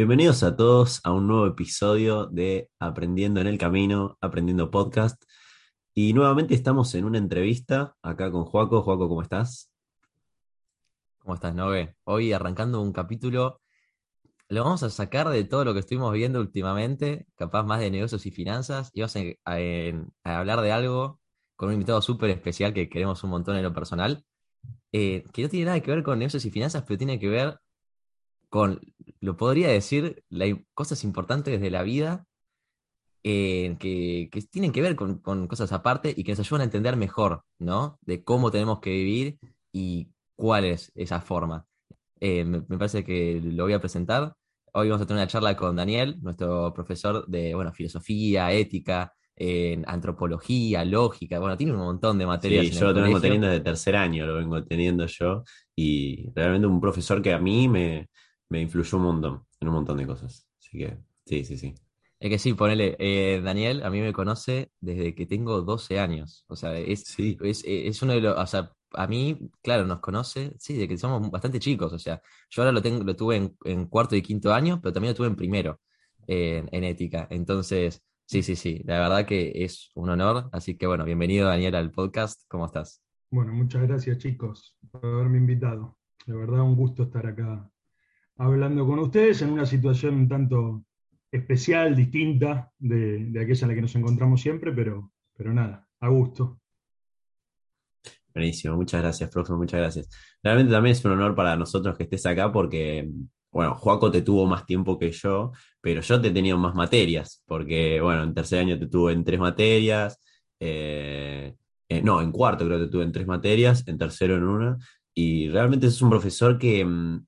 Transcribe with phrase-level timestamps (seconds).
[0.00, 5.22] Bienvenidos a todos a un nuevo episodio de Aprendiendo en el Camino, Aprendiendo Podcast.
[5.92, 8.80] Y nuevamente estamos en una entrevista acá con Joaco.
[8.80, 9.70] Joaco, ¿cómo estás?
[11.18, 11.96] ¿Cómo estás, Nove?
[12.04, 13.60] Hoy arrancando un capítulo,
[14.48, 18.24] lo vamos a sacar de todo lo que estuvimos viendo últimamente, capaz más de negocios
[18.24, 19.54] y finanzas, y vamos a,
[20.24, 21.20] a hablar de algo
[21.56, 24.24] con un invitado súper especial que queremos un montón en lo personal,
[24.92, 27.60] eh, que no tiene nada que ver con negocios y finanzas, pero tiene que ver
[28.50, 28.80] con,
[29.20, 30.24] lo podría decir,
[30.74, 32.26] cosas importantes de la vida
[33.22, 37.44] eh, que, tienen que ver con, cosas aparte y que nos ayudan a entender mejor,
[37.58, 37.98] ¿no?
[38.02, 39.38] De cómo tenemos que vivir
[39.72, 41.64] y cuál es esa forma.
[42.18, 44.34] Eh, me, parece que lo voy a presentar.
[44.72, 49.12] Hoy vamos a tener una charla con Daniel, nuestro profesor de bueno, filosofía, ética,
[49.86, 52.66] antropología, lógica, bueno, tiene un montón de materias.
[52.66, 55.44] Sí, yo lo vengo teniendo de tercer año, lo vengo teniendo yo,
[55.74, 58.10] y realmente un profesor que a mí me,
[58.58, 60.48] influyó un montón, en un montón de cosas.
[60.58, 61.74] Así que, sí, sí, sí.
[62.18, 66.44] Es que sí, ponele, eh, Daniel a mí me conoce desde que tengo 12 años.
[66.48, 67.38] O sea, es, sí.
[67.42, 71.30] es, uno de los, o sea, a mí, claro, nos conoce, sí, de que somos
[71.30, 71.92] bastante chicos.
[71.92, 72.20] O sea,
[72.50, 75.28] yo ahora lo tengo, lo tuve en, cuarto y quinto año, pero también lo tuve
[75.28, 75.80] en primero,
[76.26, 77.26] en ética.
[77.30, 80.48] Entonces, Sí, sí, sí, la verdad que es un honor.
[80.52, 82.42] Así que bueno, bienvenido Daniel al podcast.
[82.46, 83.02] ¿Cómo estás?
[83.28, 85.98] Bueno, muchas gracias chicos por haberme invitado.
[86.26, 87.68] De verdad un gusto estar acá
[88.40, 90.84] hablando con ustedes en una situación un tanto
[91.30, 96.58] especial, distinta de, aquella en la que nos encontramos siempre, pero, pero nada, a gusto.
[98.34, 100.08] Buenísimo, muchas gracias, profe, muchas gracias.
[100.42, 103.10] Realmente también es un honor para nosotros que estés acá porque
[103.52, 107.42] bueno, Joaco te tuvo más tiempo que yo, pero yo te he tenido más materias,
[107.46, 110.20] porque, bueno, en tercer año te tuve en tres materias,
[110.60, 111.56] eh,
[111.88, 114.78] eh, no, en cuarto creo que te tuve en tres materias, en tercero en una,
[115.12, 117.26] y realmente es un profesor que mm,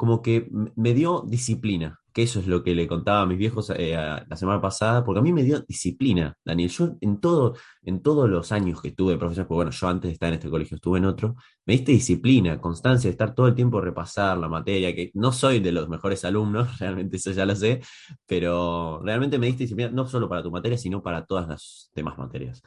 [0.00, 3.70] como que me dio disciplina, que eso es lo que le contaba a mis viejos
[3.76, 6.70] eh, la semana pasada, porque a mí me dio disciplina, Daniel.
[6.70, 10.12] Yo en, todo, en todos los años que estuve profesor, porque bueno, yo antes de
[10.14, 13.54] estar en este colegio estuve en otro, me diste disciplina, constancia, de estar todo el
[13.54, 17.54] tiempo repasar la materia, que no soy de los mejores alumnos, realmente eso ya lo
[17.54, 17.82] sé,
[18.26, 22.16] pero realmente me diste disciplina no solo para tu materia, sino para todas las demás
[22.16, 22.62] materias.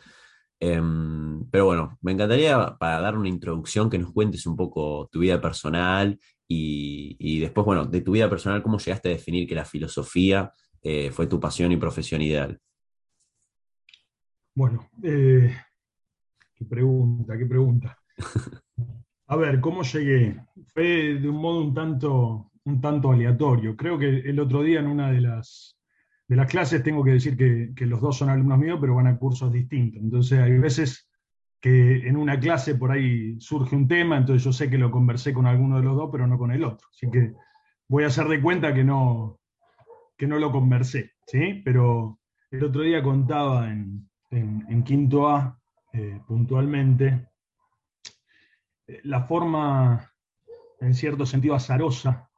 [0.60, 5.20] Em, pero bueno, me encantaría para dar una introducción que nos cuentes un poco tu
[5.20, 9.66] vida personal y, después, bueno, de tu vida personal, ¿cómo llegaste a definir que la
[9.66, 12.60] filosofía eh, fue tu pasión y profesión ideal?
[14.56, 15.56] Bueno, eh,
[16.54, 17.98] qué pregunta, qué pregunta.
[19.28, 20.40] A ver, ¿cómo llegué?
[20.74, 23.76] Fue de un modo un tanto, un tanto aleatorio.
[23.76, 25.76] Creo que el otro día en una de las,
[26.28, 29.08] de las clases tengo que decir que, que los dos son alumnos míos, pero van
[29.08, 30.02] a cursos distintos.
[30.02, 31.10] Entonces hay veces
[31.64, 35.34] que en una clase por ahí surge un tema, entonces yo sé que lo conversé
[35.34, 36.88] con alguno de los dos, pero no con el otro.
[36.92, 37.34] Así que
[37.88, 39.40] voy a hacer de cuenta que no,
[40.18, 41.62] que no lo conversé, ¿sí?
[41.64, 42.20] Pero
[42.52, 45.58] el otro día contaba en, quinto A,
[45.94, 47.30] eh, puntualmente,
[48.88, 50.12] eh, la forma,
[50.82, 52.30] en cierto sentido, azarosa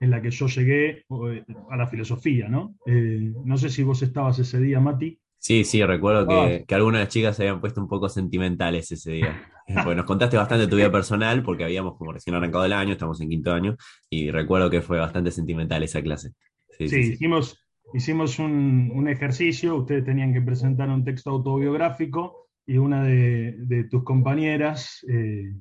[0.00, 2.74] en la que yo llegué eh, a la filosofía, ¿no?
[2.86, 7.04] no sé si vos estabas ese día, Mati, Sí, sí, recuerdo que, que, algunas de
[7.06, 9.42] las chicas se habían puesto un poco sentimentales ese día.
[9.84, 13.20] Pues nos contaste bastante tu vida personal porque habíamos como recién arrancado el año, estamos
[13.22, 13.74] en quinto año,
[14.10, 16.32] y recuerdo que fue bastante sentimental esa clase.
[16.76, 23.86] Sí, hicimos, hicimos un, ejercicio, ustedes tenían que presentar un texto autobiográfico y una de,
[23.90, 25.54] tus compañeras eh,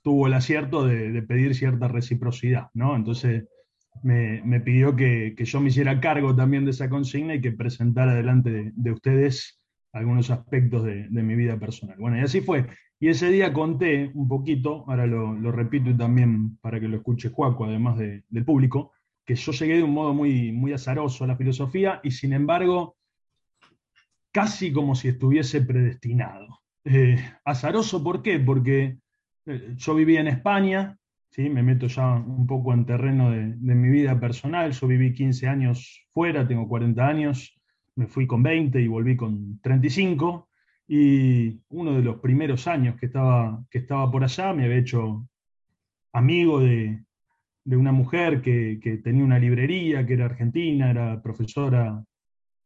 [0.00, 2.96] tuvo el acierto de, de, pedir cierta reciprocidad, ¿no?
[2.96, 3.44] Entonces
[4.02, 8.72] me, pidió que, yo me hiciera cargo también de esa consigna y que presentara delante
[8.74, 9.60] de, ustedes
[9.92, 11.96] algunos aspectos de, mi vida personal.
[11.98, 12.66] Bueno, y así fue.
[13.00, 17.30] Y ese día conté un poquito, ahora lo, repito y también para que lo escuche
[17.30, 18.92] Juaco, además del público,
[19.24, 22.96] que yo llegué de un modo muy, muy azaroso a la filosofía y sin embargo
[24.34, 26.60] casi como si estuviese predestinado.
[26.84, 28.40] Eh, azaroso, ¿por qué?
[28.40, 28.98] Porque
[29.46, 30.98] eh, yo vivía en España,
[31.42, 34.72] me meto ya un poco en terreno de, mi vida personal.
[34.72, 37.60] Yo viví 15 años fuera, tengo 40 años,
[37.96, 40.48] me fui con 20 y volví con 35.
[40.86, 45.26] Y uno de los primeros años que estaba, que estaba por allá me había hecho
[46.12, 47.02] amigo de,
[47.64, 52.04] una mujer que, tenía una librería, que era argentina, era profesora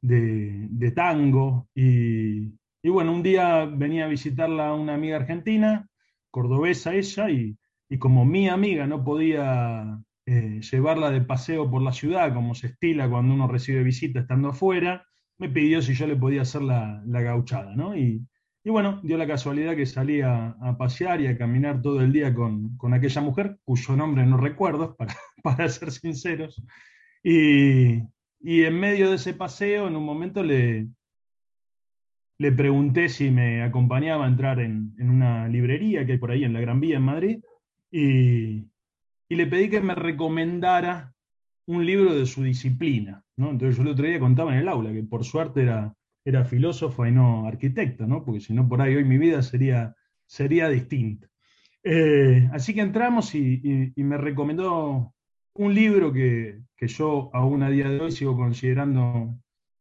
[0.03, 1.69] de, tango.
[1.75, 5.88] Y, y, bueno, un día venía a visitarla una amiga argentina,
[6.31, 7.56] cordobesa ella, y
[7.88, 12.69] y como mi amiga no podía eh, llevarla de paseo por la ciudad, como se
[12.69, 15.06] estila cuando uno recibe visita estando afuera,
[15.38, 17.96] me pidió si yo le podía hacer la, gauchada, ¿no?
[17.96, 18.26] Y,
[18.64, 22.76] bueno, dio la casualidad que salía a, pasear y a caminar todo el día con,
[22.93, 26.62] aquella mujer, cuyo nombre no recuerdo, para, para ser sinceros,
[27.23, 28.02] Y,
[28.43, 30.88] en medio de ese paseo, en un momento le,
[32.37, 36.52] le pregunté si me acompañaba a entrar en, una librería que hay por ahí en
[36.52, 37.40] la Gran Vía en Madrid
[37.90, 38.67] y,
[39.29, 41.14] le pedí que me recomendara
[41.67, 43.23] un libro de su disciplina.
[43.37, 45.94] Entonces yo el otro día contaba en el aula que por suerte era,
[46.25, 48.25] era filósofo y no arquitecto, ¿no?
[48.25, 49.94] porque si no por ahí hoy mi vida sería,
[50.26, 51.29] sería distinta.
[51.85, 55.14] Eh, así que entramos y, me recomendó
[55.55, 59.35] un libro que, yo aún a día de hoy sigo considerando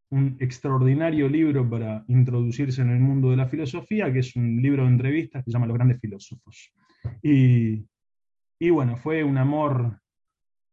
[0.09, 4.83] un extraordinario libro para introducirse en el mundo de la filosofía, que es un libro
[4.83, 6.71] de entrevistas que se llama Los grandes filósofos.
[7.21, 7.85] Y,
[8.59, 9.99] bueno, fue un amor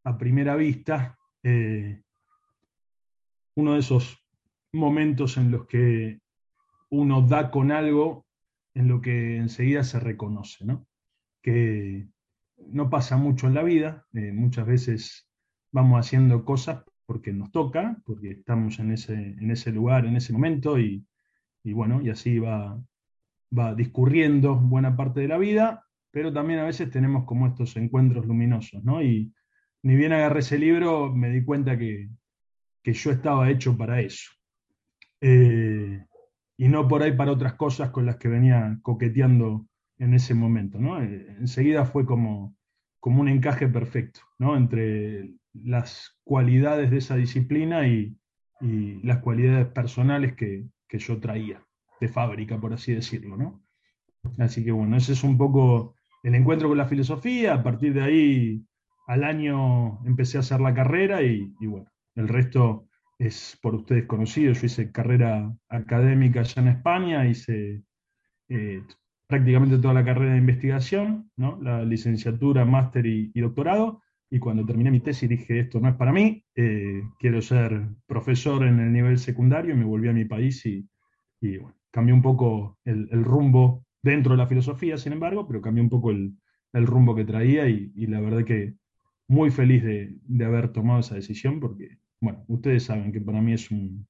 [0.04, 2.02] a primera vista, eh,
[3.56, 4.18] uno de esos
[4.72, 6.20] momentos en los que
[6.90, 8.26] uno da con algo
[8.74, 10.86] en lo que enseguida se reconoce, ¿no?
[11.42, 12.08] Que
[12.58, 15.28] no pasa mucho en la vida, eh, muchas veces
[15.70, 20.32] vamos haciendo cosas porque nos toca, porque estamos en ese, en ese lugar, en ese
[20.32, 21.06] momento, y,
[21.64, 22.80] bueno, y así va,
[23.56, 25.83] va discurriendo buena parte de la vida,
[26.14, 29.02] pero también a veces tenemos como estos encuentros luminosos, ¿no?
[29.02, 29.34] Y
[29.82, 32.08] ni bien agarré ese libro, me di cuenta que,
[32.84, 34.30] yo estaba hecho para eso.
[35.20, 36.06] Eh,
[36.56, 39.66] y no por ahí para otras cosas con las que venía coqueteando
[39.98, 41.02] en ese momento, ¿no?
[41.02, 42.54] Eh, enseguida fue como,
[43.00, 44.56] como un encaje perfecto, ¿no?
[44.56, 48.16] Entre las cualidades de esa disciplina y,
[49.02, 51.60] las cualidades personales que, yo traía
[52.00, 53.60] de fábrica, por así decirlo, ¿no?
[54.38, 55.93] Así que bueno, ese es un poco
[56.24, 58.64] el encuentro con la filosofía, a partir de ahí
[59.06, 61.86] al año empecé a hacer la carrera y, bueno,
[62.16, 62.88] el resto
[63.18, 67.82] es por ustedes conocido, yo hice carrera académica allá en España, hice
[68.48, 68.82] eh,
[69.26, 71.60] prácticamente toda la carrera de investigación, ¿no?
[71.60, 74.00] la licenciatura, máster y, doctorado,
[74.30, 78.66] y cuando terminé mi tesis dije, esto no es para mí, eh, quiero ser profesor
[78.66, 80.88] en el nivel secundario y me volví a mi país y,
[81.40, 85.90] bueno, cambié un poco el, rumbo dentro de la filosofía, sin embargo, pero cambié un
[85.90, 86.36] poco el,
[86.72, 88.74] rumbo que traía y, la verdad que
[89.28, 93.70] muy feliz de, haber tomado esa decisión porque, bueno, ustedes saben que para mí es
[93.70, 94.06] un,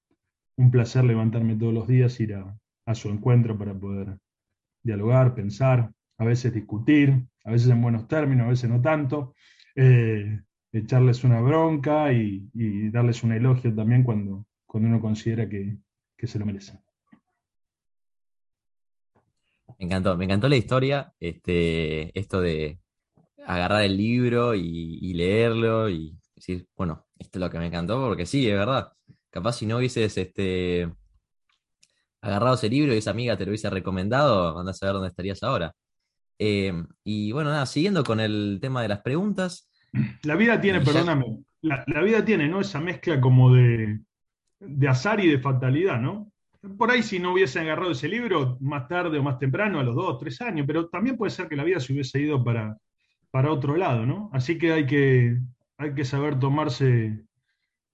[0.70, 4.19] placer levantarme todos los días, ir a su encuentro para poder
[4.82, 9.35] dialogar, pensar, a veces discutir, a veces en buenos términos, a veces no tanto,
[9.75, 10.40] eh,
[10.73, 12.49] echarles una bronca y,
[12.90, 15.79] darles un elogio también cuando, cuando uno considera que,
[16.23, 16.81] se lo merecen.
[19.79, 22.79] Me encantó, me encantó la historia, este, esto de
[23.47, 28.26] agarrar el libro y, leerlo y decir, bueno, esto es lo que me encantó, porque
[28.26, 28.93] sí, es verdad.
[29.31, 30.91] Capaz si no hubieses este,
[32.21, 35.43] agarrado ese libro y esa amiga te lo hubiese recomendado, andás a ver dónde estarías
[35.43, 35.75] ahora.
[36.38, 36.73] Eh,
[37.05, 39.71] y bueno, nada, siguiendo con el tema de las preguntas.
[40.23, 42.61] La vida tiene, perdóname, la, vida tiene, ¿no?
[42.61, 44.00] Esa mezcla como de,
[44.87, 46.31] azar y de fatalidad, ¿no?
[46.78, 49.94] Por ahí si no hubiese agarrado ese libro, más tarde o más temprano, a los
[49.94, 52.76] dos, tres años, pero también puede ser que la vida se hubiese ido para,
[53.31, 54.31] para otro lado, ¿no?
[54.32, 55.38] Así que hay que,
[55.76, 57.25] hay que saber tomarse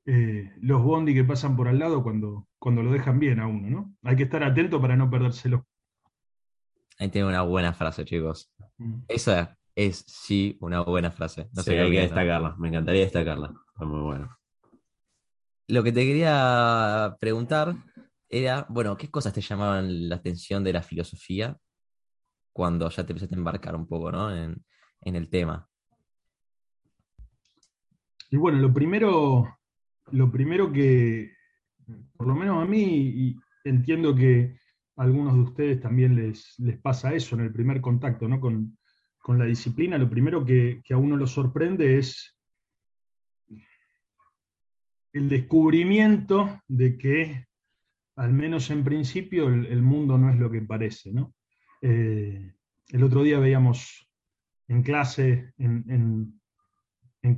[0.07, 3.71] eh, los bondi que pasan por al lado cuando, cuando lo dejan bien a uno,
[3.71, 3.95] ¿no?
[4.03, 5.67] Hay que estar atento para no perdérselo.
[6.99, 8.53] Ahí tiene una buena frase, chicos.
[8.79, 9.01] Mm.
[9.09, 11.49] Esa es sí una buena frase.
[11.53, 12.55] No sé hay que destacarla.
[12.59, 13.55] Me encantaría destacarla.
[13.73, 14.37] Está muy bueno.
[15.69, 17.75] Lo que te quería preguntar
[18.31, 21.59] era, bueno, ¿qué cosas te llamaban la atención de la filosofía
[22.53, 24.35] cuando ya te empezaste a embarcar un poco, ¿no?
[24.35, 24.63] en
[25.03, 25.69] el tema?
[28.31, 29.59] Y bueno, lo primero,
[30.13, 31.33] lo primero que,
[32.17, 34.57] por lo menos a mí, y entiendo que
[34.97, 38.41] a algunos de ustedes también les, les pasa eso en el primer contacto ¿no?
[38.41, 38.77] con,
[39.29, 42.37] la disciplina, lo primero que, a uno lo sorprende es
[45.13, 47.47] el descubrimiento de que,
[48.21, 51.11] al menos en principio, el, mundo no es lo que parece.
[51.11, 51.35] ¿no?
[51.81, 52.53] Eh,
[52.91, 54.07] el otro día veíamos
[54.69, 56.39] en clase, en,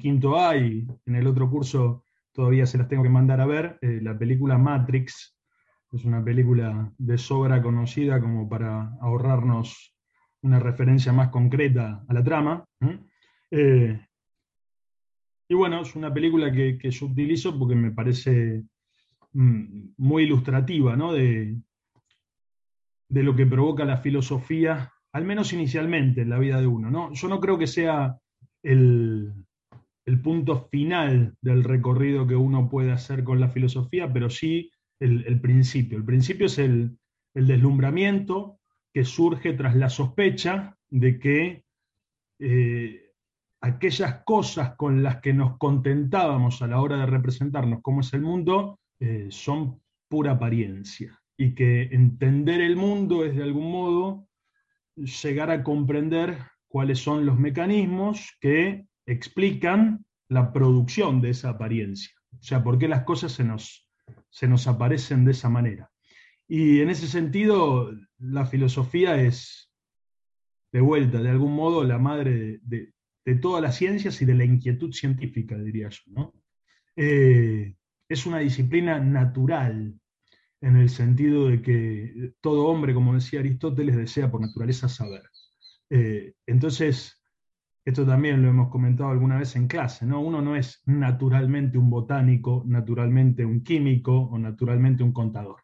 [0.00, 3.78] quinto A y en el otro curso todavía se las tengo que mandar a ver,
[3.80, 5.38] eh, la película Matrix,
[5.92, 9.94] es una película de sobra conocida como para ahorrarnos
[10.40, 12.64] una referencia más concreta a la trama.
[13.50, 14.00] Eh,
[15.48, 18.64] y bueno, es una película que, yo utilizo porque me parece
[19.34, 21.56] muy ilustrativa de,
[23.08, 26.90] de, lo que provoca la filosofía, al menos inicialmente en la vida de uno.
[26.90, 27.12] ¿no?
[27.12, 28.18] Yo no creo que sea
[28.62, 29.32] el,
[30.04, 34.70] el punto final del recorrido que uno puede hacer con la filosofía, pero sí
[35.00, 35.98] el, principio.
[35.98, 36.98] El principio es el,
[37.34, 38.58] deslumbramiento
[38.92, 41.64] que surge tras la sospecha de que
[42.38, 43.12] eh,
[43.62, 48.20] aquellas cosas con las que nos contentábamos a la hora de representarnos cómo es el
[48.20, 54.28] mundo eh, son pura apariencia y que entender el mundo es de algún modo
[54.94, 62.14] llegar a comprender cuáles son los mecanismos que explican la producción de esa apariencia.
[62.30, 63.90] O sea, por qué las cosas se nos,
[64.30, 65.90] se nos aparecen de esa manera.
[66.46, 69.68] Y en ese sentido, la filosofía es,
[70.70, 72.92] de vuelta, de algún modo, la madre de,
[73.40, 76.32] todas las ciencias y de la inquietud científica, diría yo.
[76.94, 77.74] Eh,
[78.12, 79.98] es una disciplina natural,
[80.60, 85.22] en el sentido de que todo hombre, como decía Aristóteles, desea por naturaleza saber.
[85.90, 87.20] Eh, entonces,
[87.84, 90.20] esto también lo hemos comentado alguna vez en clase, ¿no?
[90.20, 95.62] Uno no es naturalmente un botánico, naturalmente un químico o naturalmente un contador.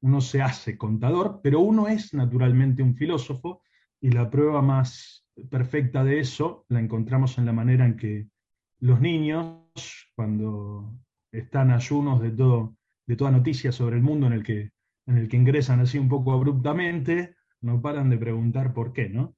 [0.00, 3.62] Uno se hace contador, pero uno es naturalmente un filósofo
[4.00, 8.28] y la prueba más perfecta de eso la encontramos en la manera en que
[8.78, 10.94] los niños, cuando
[11.32, 14.70] están ayunos de todo de toda noticia sobre el mundo en el que,
[15.06, 19.34] en el que ingresan así un poco abruptamente, no paran de preguntar por qué, ¿no?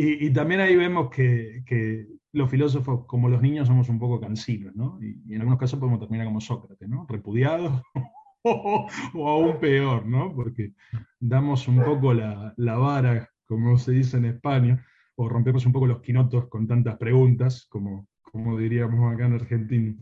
[0.00, 4.96] Y, también ahí vemos que, los filósofos, como los niños, somos un poco cansinos, ¿no?
[5.02, 7.04] Y, en algunos casos podemos terminar como Sócrates, ¿no?
[7.08, 7.82] Repudiados
[8.44, 8.88] o,
[9.28, 10.32] aún peor, ¿no?
[10.32, 10.72] Porque
[11.18, 15.88] damos un poco la, la, vara, como se dice en España, o rompemos un poco
[15.88, 19.96] los quinotos con tantas preguntas, como, como diríamos acá en Argentina.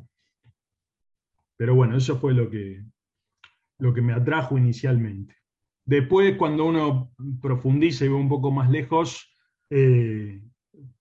[1.56, 2.82] Pero bueno, eso fue lo que,
[3.78, 5.34] lo que me atrajo inicialmente.
[5.84, 9.32] Después, cuando uno profundiza y ve un poco más lejos,
[9.70, 10.42] eh,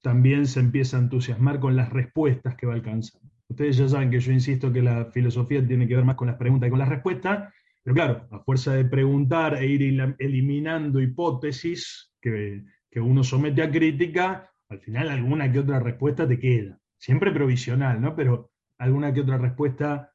[0.01, 3.29] también se empieza a entusiasmar con las respuestas que va alcanzando.
[3.47, 6.37] Ustedes ya saben que yo insisto que la filosofía tiene que ver más con las
[6.37, 12.11] preguntas y con las respuestas, pero claro, a fuerza de preguntar e ir eliminando hipótesis
[12.21, 16.79] que, que uno somete a crítica, al final alguna que otra respuesta te queda.
[16.97, 18.15] Siempre provisional, ¿no?
[18.15, 20.14] Pero alguna que otra respuesta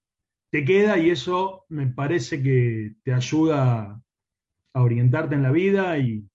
[0.50, 4.02] te queda y eso me parece que te ayuda
[4.72, 6.26] a orientarte en la vida y,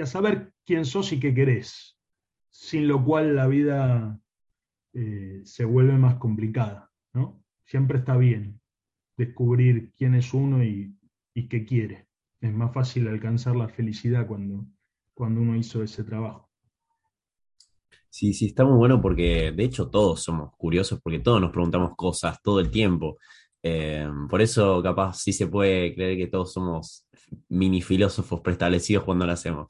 [0.00, 1.96] a saber quién sos y qué querés,
[2.50, 4.20] sin lo cual la vida
[4.92, 6.90] eh, se vuelve más complicada.
[7.14, 7.42] ¿no?
[7.64, 8.60] Siempre está bien
[9.16, 10.94] descubrir quién es uno y,
[11.48, 12.08] qué quiere.
[12.40, 14.66] Es más fácil alcanzar la felicidad cuando,
[15.14, 16.50] cuando uno hizo ese trabajo.
[18.08, 21.92] Sí, sí, está muy bueno porque de hecho todos somos curiosos porque todos nos preguntamos
[21.96, 23.18] cosas todo el tiempo.
[23.68, 27.04] Eh, por eso, capaz, sí se puede creer que todos somos
[27.48, 29.66] mini filósofos preestablecidos cuando lo hacemos.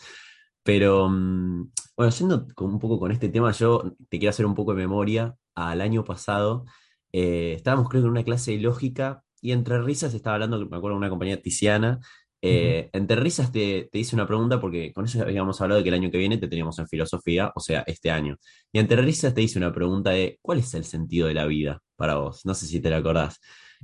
[0.63, 4.75] Pero, mm, bueno, yendo un poco con este tema, yo te quiero hacer un poco
[4.75, 5.35] de memoria.
[5.55, 6.67] Al año pasado
[7.13, 10.97] eh, estábamos, creo, en una clase de lógica y entre risas estaba hablando, me acuerdo,
[10.97, 12.01] de una compañía Tiziana.
[12.43, 15.89] Eh, entre risas te, te, hice una pregunta porque con eso habíamos hablado de que
[15.89, 18.37] el año que viene te teníamos en filosofía, o sea, este año.
[18.73, 21.83] Y entre risas te hice una pregunta de ¿cuál es el sentido de la vida
[21.97, 22.45] para vos?
[22.45, 23.41] No sé si te la acordás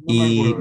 [0.07, 0.55] y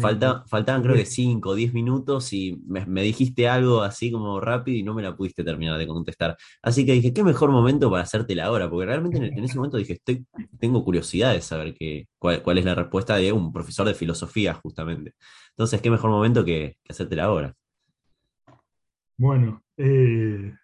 [0.00, 4.78] falta, faltaban creo que 5 o 10 minutos y me, dijiste algo así como rápido
[4.78, 6.36] y no me la pudiste terminar de contestar.
[6.62, 9.94] Así que dije, qué mejor momento para hacértela ahora, porque realmente en, ese momento dije,
[9.94, 10.26] estoy,
[10.58, 15.14] tengo curiosidad de saber qué, cuál, es la respuesta de un profesor de filosofía justamente.
[15.50, 17.54] Entonces, qué mejor momento que, que hacértela ahora.
[19.16, 20.54] Bueno, eh,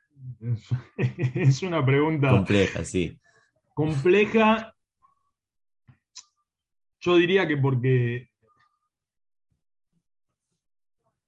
[0.97, 3.19] es una pregunta compleja, sí.
[3.75, 4.74] Compleja
[7.04, 8.30] yo diría que porque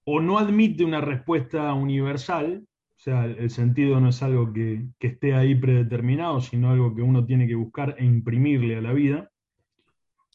[0.04, 5.35] o no admite una respuesta universal, o sea, el sentido no es algo que, esté
[5.35, 9.30] ahí predeterminado, sino algo que uno tiene que buscar e imprimirle a la vida,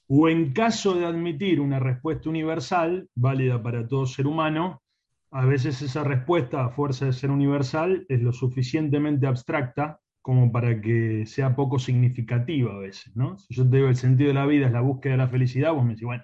[0.07, 4.83] o en caso de admitir una respuesta universal, válida para todo ser humano,
[5.31, 10.79] a veces esa respuesta, a fuerza de ser universal, es lo suficientemente abstracta como para
[10.81, 13.37] que sea poco significativa a veces, ¿no?
[13.37, 15.73] Si yo te digo el sentido de la vida es la búsqueda de la felicidad,
[15.73, 16.23] vos me decís, bueno,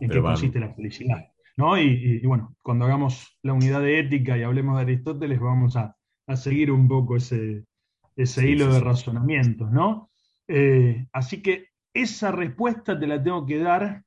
[0.00, 1.24] ¿en qué consiste la felicidad?
[1.56, 1.78] ¿No?
[1.78, 5.96] Y, bueno, cuando hagamos la unidad de ética y hablemos de Aristóteles, vamos a,
[6.36, 7.64] seguir un poco ese,
[8.14, 10.10] ese hilo de razonamientos, ¿no?
[10.46, 14.04] Eh, así que esa respuesta te la tengo que dar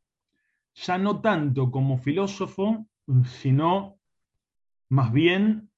[0.76, 2.86] ya no tanto como filósofo,
[3.26, 3.98] sino
[4.90, 5.70] más bien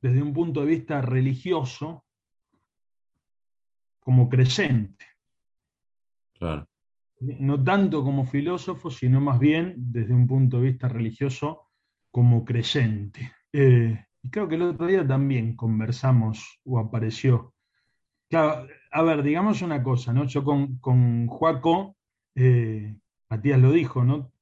[0.00, 2.04] desde un punto de vista religioso,
[4.02, 5.06] como creyente.
[7.20, 11.68] No tanto como filósofo, sino más bien desde un punto de vista religioso
[12.10, 13.32] como creyente.
[13.52, 17.54] Eh, y creo que el otro día también conversamos o apareció.
[18.32, 20.24] a ver, digamos una cosa, ¿no?
[20.24, 21.96] Yo con, con Juaco,
[22.34, 22.96] eh,
[23.28, 24.32] Matías lo dijo, ¿no?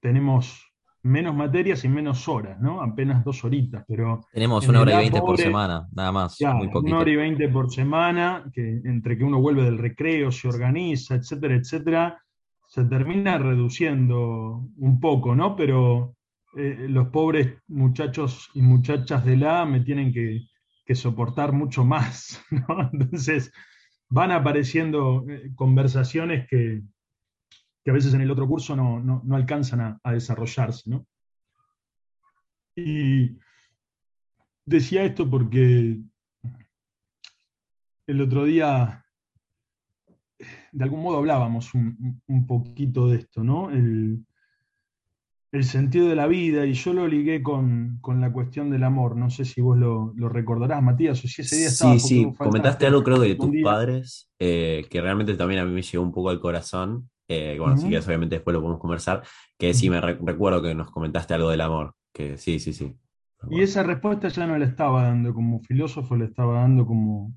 [0.00, 0.72] Tenemos
[1.06, 2.82] menos materias y menos horas, ¿no?
[2.82, 4.26] Apenas dos horitas, pero...
[4.32, 6.92] Tenemos en una hora y veinte por semana, nada más, Ya, muy poquito.
[6.92, 11.14] una hora y veinte por semana, que entre que uno vuelve del recreo, se organiza,
[11.14, 12.22] etcétera, etcétera,
[12.66, 15.54] se termina reduciendo un poco, ¿no?
[15.54, 16.16] Pero
[16.56, 20.42] eh, los pobres muchachos y muchachas de la me tienen que,
[20.84, 22.90] que soportar mucho más, ¿no?
[22.92, 23.52] Entonces
[24.08, 26.82] van apareciendo eh, conversaciones que,
[27.86, 31.06] que a veces en el otro curso no, no- no alcanzan a, a desarrollarse, ¿no?
[32.74, 33.38] Y
[34.64, 36.00] decía esto porque
[38.08, 39.04] el otro día,
[40.72, 43.70] de algún modo hablábamos un, un poquito de esto, ¿no?
[43.70, 44.26] El,
[45.52, 49.14] el sentido de la vida, y yo lo ligué con, con la cuestión del amor.
[49.14, 51.92] No sé si vos lo, lo recordarás, Matías, o si ese día estaba.
[51.92, 53.62] Sí, sí, comentaste algo creo de tus día.
[53.64, 57.08] padres, eh, que realmente también a mí me llegó un poco al corazón.
[57.28, 57.88] Eh, bueno, si Ujú.
[57.88, 59.22] quieres obviamente después lo podemos conversar,
[59.58, 62.98] que sí me re- recuerdo que nos comentaste algo del amor, que sí, sí, sí.
[63.48, 67.32] Y esa respuesta ya no la estaba dando como filósofo, la estaba dando como,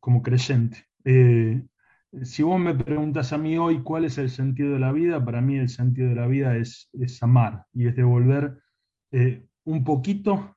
[0.00, 0.86] como creyente.
[1.04, 1.64] Eh,
[2.24, 5.40] si vos me preguntas a mí hoy cuál es el sentido de la vida, para
[5.42, 8.60] mí el sentido de la vida es, es amar y es devolver
[9.12, 10.56] eh, un poquito,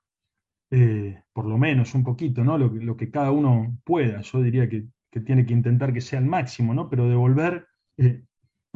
[0.72, 2.58] eh, por lo menos un poquito, ¿no?
[2.58, 4.22] Lo que, lo que cada uno pueda.
[4.22, 6.90] Yo diría que, que tiene que intentar que sea el máximo, ¿no?
[6.90, 7.68] Pero devolver
[7.98, 8.24] eh,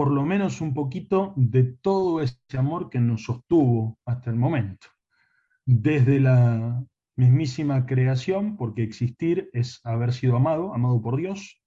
[0.02, 4.88] por lo menos un poquito de todo ese amor que nos sostuvo hasta el momento.
[5.64, 6.84] Desde la
[7.16, 11.62] mismísima creación, porque existir es haber sido amado, amado por Dios,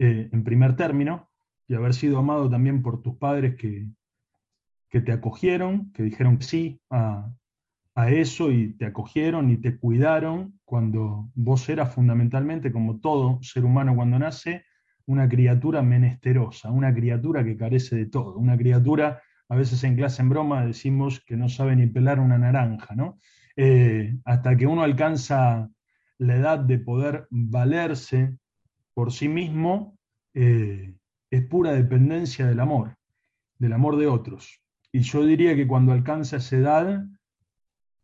[0.00, 1.30] eh, en primer término,
[1.68, 3.86] y haber sido amado también por tus padres que,
[4.90, 7.30] que te acogieron, que dijeron sí a,
[7.94, 13.64] a eso y te acogieron y te cuidaron cuando vos eras fundamentalmente, como todo ser
[13.64, 14.64] humano cuando nace,
[15.06, 20.22] una criatura menesterosa, una criatura que carece de todo, una criatura, a veces en clase
[20.22, 23.18] en broma decimos que no sabe ni pelar una naranja, ¿no?
[23.56, 25.70] Eh, hasta que uno alcanza
[26.18, 28.36] la edad de poder valerse
[28.94, 29.96] por sí mismo,
[30.34, 30.94] eh,
[31.30, 32.96] es pura dependencia del amor,
[33.58, 34.60] del amor de otros.
[34.92, 37.06] Y yo diría que cuando alcanza esa edad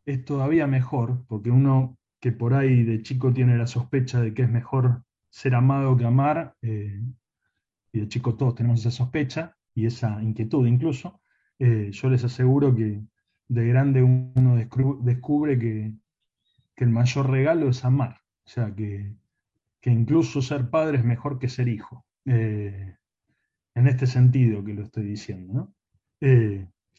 [0.05, 4.43] es todavía mejor, porque uno que por ahí de chico tiene la sospecha de que
[4.43, 7.01] es mejor ser amado que amar, eh,
[7.93, 11.23] y de chico todos tenemos esa sospecha y esa inquietud incluso,
[11.59, 13.03] eh, yo les aseguro que
[13.49, 14.57] de grande uno
[15.03, 15.95] descubre que,
[16.77, 19.17] que el mayor regalo es amar, o sea, que,
[19.81, 22.97] que incluso ser padre es mejor que ser hijo, eh,
[23.75, 25.75] en este sentido que lo estoy diciendo, ¿no?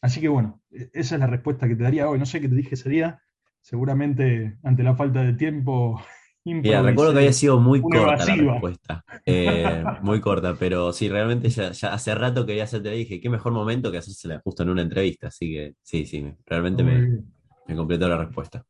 [0.02, 2.50] Así que bueno, e- esa es la respuesta que te daría hoy, no sé qué
[2.50, 3.22] te dije ese día,
[3.62, 6.02] seguramente ante la falta de tiempo...
[6.46, 9.06] Mira, recuerdo que había sido muy corta la respuesta.
[9.26, 13.30] Eh, muy corta, pero sí, realmente ya, ya hace rato quería hacerte la dije, qué
[13.30, 15.28] mejor momento que hacérsela justo en una entrevista.
[15.28, 18.66] Así que sí, sí, realmente me, completó la respuesta.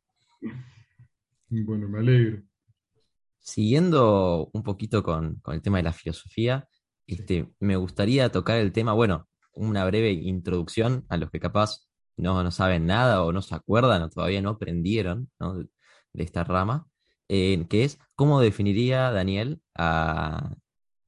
[1.48, 2.42] Bueno, me alegro.
[3.40, 6.68] Siguiendo un poquito con, con el tema de la filosofía,
[7.06, 12.42] este, me gustaría tocar el tema, bueno, una breve introducción a los que capaz no,
[12.42, 15.30] no saben nada o no se acuerdan o todavía no aprendieron
[16.12, 16.86] de esta rama,
[17.28, 20.54] eh, que es cómo definiría Daniel a,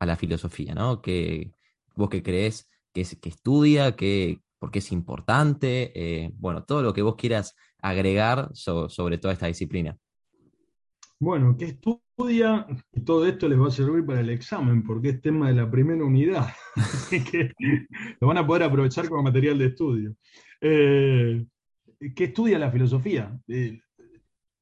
[0.00, 1.02] la filosofía, ¿no?
[1.02, 1.52] Que,
[1.96, 6.83] vos que crees que, es, que estudia, que, por qué es importante, eh, bueno, todo
[6.83, 9.98] lo que vos quieras agregar so- sobre toda esta disciplina.
[11.18, 12.66] Bueno, ¿qué estudia?
[12.92, 15.70] Y todo esto les va a servir para el examen, porque es tema de la
[15.70, 16.48] primera unidad.
[17.31, 17.52] Que
[18.20, 20.16] lo van a poder aprovechar como material de estudio.
[20.61, 21.46] Eh,
[22.14, 23.38] ¿Qué estudia la filosofía?
[23.48, 23.81] Eh,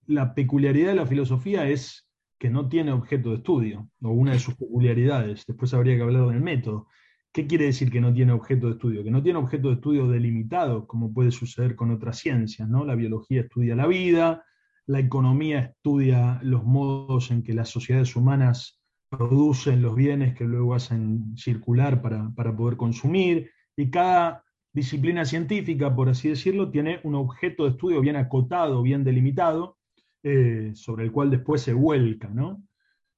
[0.06, 4.38] la peculiaridad de la filosofía es que no tiene objeto de estudio, o una de
[4.38, 5.44] sus peculiaridades.
[5.46, 6.88] Después habría que hablar del método.
[7.32, 9.02] ¿Qué quiere decir que no tiene objeto de estudio?
[9.02, 12.84] Que no tiene objeto de estudio delimitado, como puede suceder con otras ciencias, ¿no?
[12.84, 14.44] La biología estudia la vida,
[14.86, 20.74] la economía estudia los modos en que las sociedades humanas producen los bienes que luego
[20.74, 27.14] hacen circular para, para poder consumir, y cada disciplina científica, por así decirlo, tiene un
[27.14, 29.78] objeto de estudio bien acotado, bien delimitado,
[30.24, 32.64] eh, sobre el cual después se vuelca, ¿no?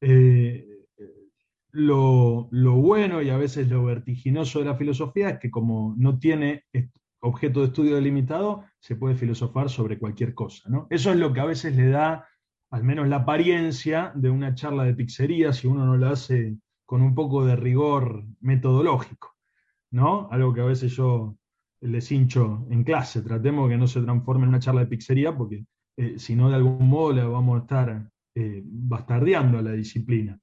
[0.01, 0.66] Eh,
[1.71, 6.19] lo, lo bueno y a veces lo vertiginoso de la filosofía es que como no
[6.19, 6.64] tiene
[7.21, 10.88] objeto de estudio delimitado, se puede filosofar sobre cualquier cosa, ¿no?
[10.90, 12.27] Eso es lo que a veces le da,
[12.71, 17.03] al menos la apariencia de una charla de pizzería, si uno no la hace con
[17.03, 19.37] un poco de rigor metodológico,
[19.92, 20.29] ¿no?
[20.31, 21.37] Algo que a veces yo
[21.81, 25.64] les hincho en clase, tratemos que no se transforme en una charla de pizzería, porque
[25.97, 30.39] eh, si no de algún modo le vamos a estar eh, bastardeando a la disciplina.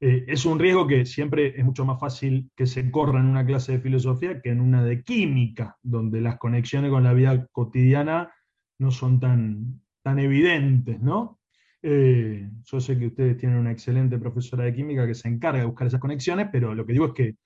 [0.00, 3.46] Eh, es un riesgo que siempre es mucho más fácil que se corra en una
[3.46, 8.34] clase de filosofía que en una de química, donde las conexiones con la vida cotidiana
[8.80, 11.38] no son tan, tan evidentes, ¿no?
[11.82, 15.66] Eh, yo sé que ustedes tienen una excelente profesora de química que se encarga de
[15.66, 17.36] buscar esas conexiones, pero lo que digo es que,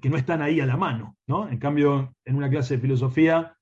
[0.00, 1.50] que no están ahí a la mano, ¿no?
[1.50, 3.54] En cambio, en una clase de filosofía,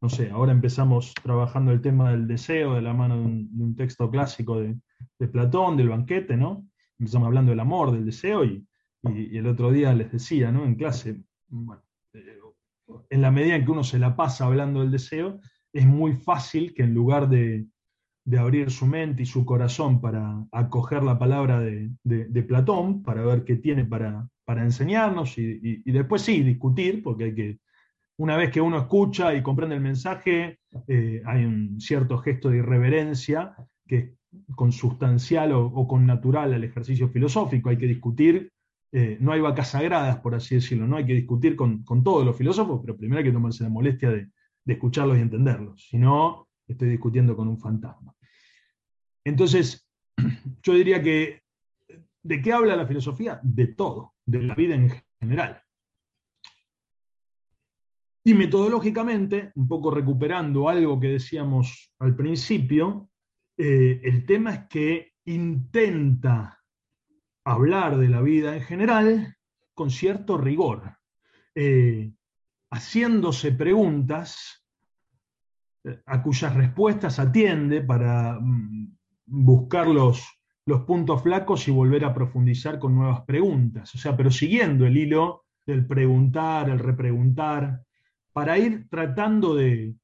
[0.00, 4.10] no sé, ahora empezamos trabajando el tema del deseo de la mano de un, texto
[4.10, 4.76] clásico de,
[5.18, 6.68] de Platón, del banquete, ¿no?
[6.98, 8.64] empezamos hablando del amor, del deseo, y,
[9.04, 10.64] el otro día les decía, ¿no?
[10.64, 11.22] En clase,
[12.12, 12.38] eh,
[13.10, 15.40] en la medida en que uno se la pasa hablando del deseo,
[15.72, 17.66] es muy fácil que en lugar de,
[18.36, 23.56] abrir su mente y su corazón para acoger la palabra de, Platón, para ver qué
[23.56, 27.58] tiene para, para enseñarnos, y, después sí, discutir, porque hay que,
[28.18, 32.58] una vez que uno escucha y comprende el mensaje, eh, hay un cierto gesto de
[32.58, 33.54] irreverencia
[33.86, 34.16] que
[34.54, 38.52] consustancial o, con natural al ejercicio filosófico, hay que discutir,
[38.92, 42.36] eh, no hay vacas sagradas, por así decirlo, no hay que discutir con, todos los
[42.36, 44.28] filósofos, pero primero hay que tomarse la molestia de,
[44.66, 48.14] escucharlos y entenderlos, si no, estoy discutiendo con un fantasma.
[49.24, 49.88] Entonces,
[50.62, 51.40] yo diría que,
[52.22, 53.40] ¿de qué habla la filosofía?
[53.42, 55.62] De todo, de la vida en general.
[58.28, 63.08] Y metodológicamente, un poco recuperando algo que decíamos al principio,
[63.56, 66.62] eh, el tema es que intenta
[67.42, 69.34] hablar de la vida en general
[69.72, 70.98] con cierto rigor,
[71.54, 72.12] eh,
[72.70, 74.62] haciéndose preguntas
[75.84, 80.22] eh, a cuyas respuestas atiende para mm, buscar los,
[80.66, 83.94] los puntos flacos y volver a profundizar con nuevas preguntas.
[83.94, 87.87] O sea, pero siguiendo el hilo del preguntar, el repreguntar,
[88.32, 89.94] para ir tratando de,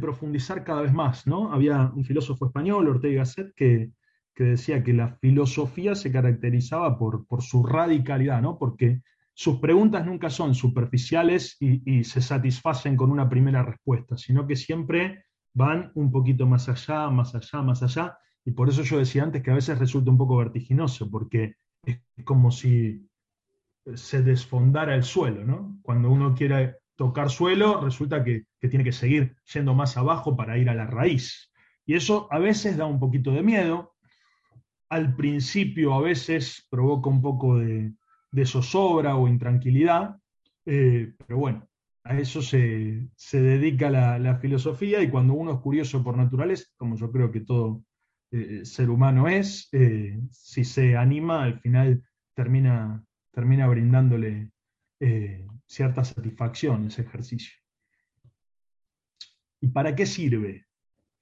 [0.00, 1.52] profundizar cada vez más, ¿no?
[1.52, 3.90] Había un filósofo español, Ortega y Gasset, que,
[4.36, 8.58] decía que la filosofía se caracterizaba por, su radicalidad, ¿no?
[8.58, 9.02] Porque
[9.34, 15.24] sus preguntas nunca son superficiales y, se satisfacen con una primera respuesta, sino que siempre
[15.54, 19.42] van un poquito más allá, más allá, más allá, y por eso yo decía antes
[19.42, 23.08] que a veces resulta un poco vertiginoso, porque es como si
[23.94, 25.78] se desfondara el suelo, ¿no?
[25.82, 30.70] Cuando uno quiere tocar suelo, resulta que, tiene que seguir yendo más abajo para ir
[30.70, 31.50] a la raíz.
[31.84, 33.96] Y eso a veces da un poquito de miedo,
[34.88, 37.92] al principio a veces provoca un poco de,
[38.46, 40.16] zozobra o intranquilidad,
[40.64, 41.68] eh, pero bueno,
[42.04, 47.10] a eso se, dedica la, filosofía y cuando uno es curioso por naturaleza, como yo
[47.10, 47.82] creo que todo
[48.30, 52.00] eh, ser humano es, eh, si se anima, al final
[52.32, 54.52] termina, termina brindándole
[55.72, 57.54] cierta satisfacción ese ejercicio.
[59.58, 60.66] ¿Y para qué sirve?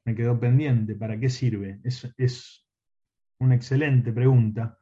[0.05, 1.81] Me quedó pendiente, ¿para qué sirve?
[1.85, 2.67] Es,
[3.39, 4.77] una excelente pregunta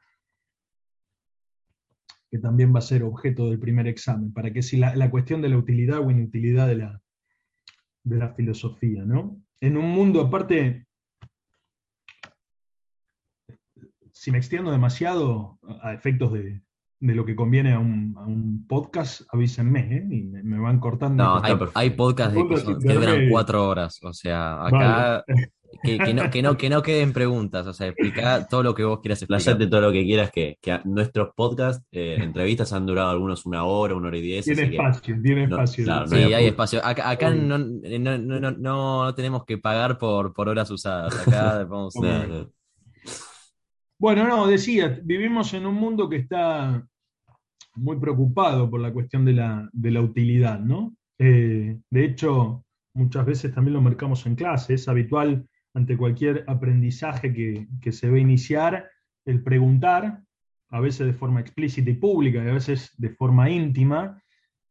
[2.31, 5.50] que también va a ser objeto del primer examen, para que si la, cuestión de
[5.50, 7.02] la utilidad o inutilidad de la,
[8.04, 9.40] de la filosofía, ¿no?
[9.61, 10.87] En un mundo aparte,
[14.12, 16.62] si me extiendo demasiado a efectos de,
[17.01, 20.07] de lo que conviene a un, podcast, avísenme, ¿eh?
[20.11, 21.25] y me, van cortando.
[21.25, 21.43] No,
[21.75, 25.25] hay, podcasts que, duran cuatro horas, o sea, acá
[25.83, 29.01] que, no, que, no, que no queden preguntas, o sea, explica todo lo que vos
[29.01, 29.69] quieras explicar.
[29.69, 33.95] todo lo que quieras, que, que nuestros podcasts, eh, entrevistas han durado algunos una hora,
[33.95, 34.45] una hora y diez.
[34.45, 36.07] Tiene espacio, tiene espacio.
[36.07, 36.85] sí, hay, espacio.
[36.85, 41.95] Acá, acá no, no, no, no, tenemos que pagar por, por horas usadas, acá vamos
[43.99, 46.87] bueno, no, decía, vivimos en un mundo que está
[47.75, 50.95] muy preocupado por la cuestión de la, utilidad, ¿no?
[51.19, 57.33] Eh, de hecho, muchas veces también lo marcamos en clase, es habitual ante cualquier aprendizaje
[57.33, 58.89] que, se ve iniciar
[59.25, 60.23] el preguntar,
[60.71, 64.23] a veces de forma explícita y pública, y a veces de forma íntima,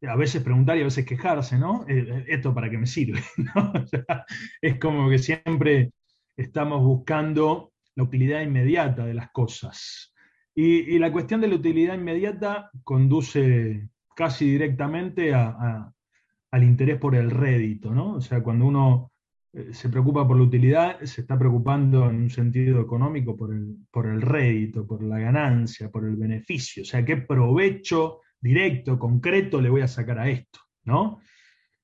[0.07, 1.85] a veces preguntar y a veces quejarse, ¿no?
[1.87, 3.19] Eh, eh, ¿Esto para qué me sirve?
[4.61, 5.91] es como que siempre
[6.37, 10.13] estamos buscando la utilidad inmediata de las cosas.
[10.55, 17.93] Y, la cuestión de la utilidad inmediata conduce casi directamente al interés por el rédito,
[17.93, 18.13] ¿no?
[18.13, 19.11] O sea, cuando uno
[19.53, 23.77] eh, se preocupa por la utilidad, se está preocupando en un sentido económico por el,
[23.91, 26.83] por el rédito, por la ganancia, por el beneficio.
[26.83, 31.19] O sea, qué provecho directo, concreto le voy a sacar a esto, ¿no?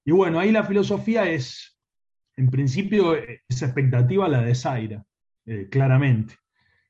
[0.05, 1.77] Y bueno, ahí la filosofía es,
[2.35, 3.15] en principio,
[3.49, 5.03] esa expectativa la desaira.
[5.45, 6.35] Eh, claramente.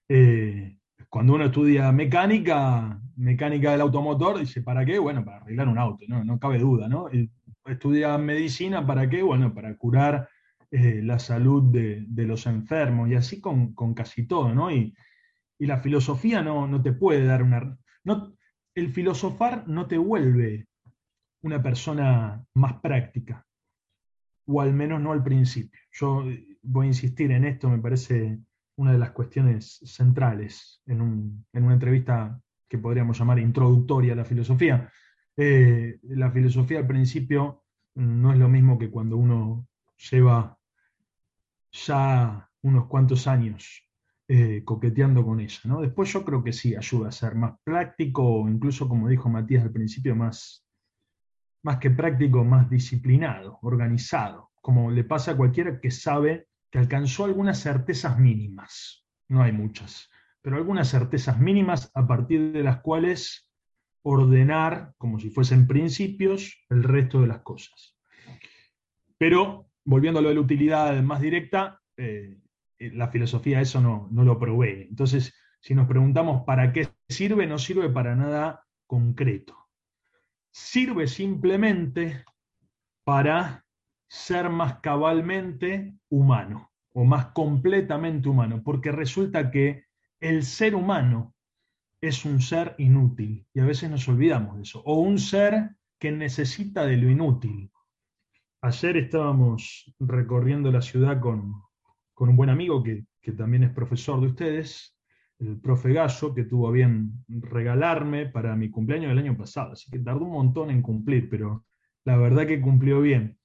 [0.08, 0.78] Eh,
[1.10, 5.00] cuando uno estudia mecánica, mecánica del automotor, dice, ¿para qué?
[5.00, 7.10] Bueno, para arreglar un auto, no, cabe duda, ¿no?
[7.66, 9.22] Estudia medicina, ¿para qué?
[9.22, 10.28] Bueno, para curar
[10.72, 14.72] eh, la salud de, los enfermos, y así con, casi todo, ¿no?
[14.72, 14.96] Y,
[15.60, 17.78] y la filosofía no, no te puede dar una...
[18.04, 18.36] No,
[18.76, 20.68] el filosofar no te vuelve
[21.44, 23.46] una persona más práctica,
[24.46, 25.80] o al menos no al principio.
[25.92, 26.24] Yo
[26.62, 28.40] voy a insistir en esto, me parece
[28.76, 31.02] una de las cuestiones centrales en,
[31.54, 34.92] una entrevista que podríamos llamar introductoria a la filosofía.
[35.38, 37.64] Eh, la filosofía al principio
[37.96, 39.68] no es lo mismo que cuando uno
[40.12, 40.58] lleva
[41.72, 43.84] ya unos cuantos años
[44.28, 45.60] eh, coqueteando con ella.
[45.66, 45.82] ¿no?
[45.82, 49.64] Después yo creo que sí ayuda a ser más práctico, o incluso como dijo Matías
[49.64, 50.63] al principio, más,
[51.64, 57.26] más que práctico, más disciplinado, organizado, como le pasa a cualquiera que sabe que alcanzó
[57.26, 59.06] algunas certezas mínimas.
[59.30, 60.10] No hay muchas,
[60.42, 63.50] pero algunas certezas mínimas a partir de las cuales
[64.04, 67.96] ordenar, como si fuesen principios, el resto de las cosas.
[69.18, 72.38] Pero, volviendo a lo de la utilidad más directa, eh,
[72.80, 74.88] la filosofía eso no, no lo provee.
[74.90, 79.63] Entonces, si nos preguntamos para qué sirve, no sirve para nada concreto.
[80.54, 82.24] Sirve simplemente
[83.04, 83.66] para
[84.08, 89.86] ser más cabalmente humano o más completamente humano, porque resulta que
[90.20, 91.34] el ser humano
[92.00, 96.12] es un ser inútil y a veces nos olvidamos de eso, o un ser que
[96.12, 97.72] necesita de lo inútil.
[98.62, 101.64] Ayer estábamos recorriendo la ciudad con,
[102.14, 104.93] con un buen amigo que, también es profesor de ustedes,
[105.48, 109.74] el profe Gallo, que tuvo a bien regalarme para mi cumpleaños del año pasado.
[109.74, 111.66] Así que tardó un montón en cumplir, pero
[112.06, 113.38] la verdad que cumplió bien.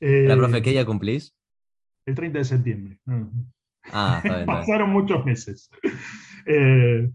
[0.00, 1.36] ¿La profe eh, qué día cumplís?
[2.06, 2.98] El 30 de septiembre.
[3.92, 5.70] Ah, Pasaron muchos meses.
[6.46, 7.10] Eh,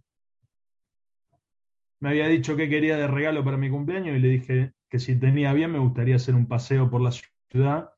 [1.99, 5.15] me había dicho que quería de regalo para mi cumpleaños y le dije que si
[5.19, 7.11] tenía bien me gustaría hacer un paseo por la
[7.49, 7.89] ciudad.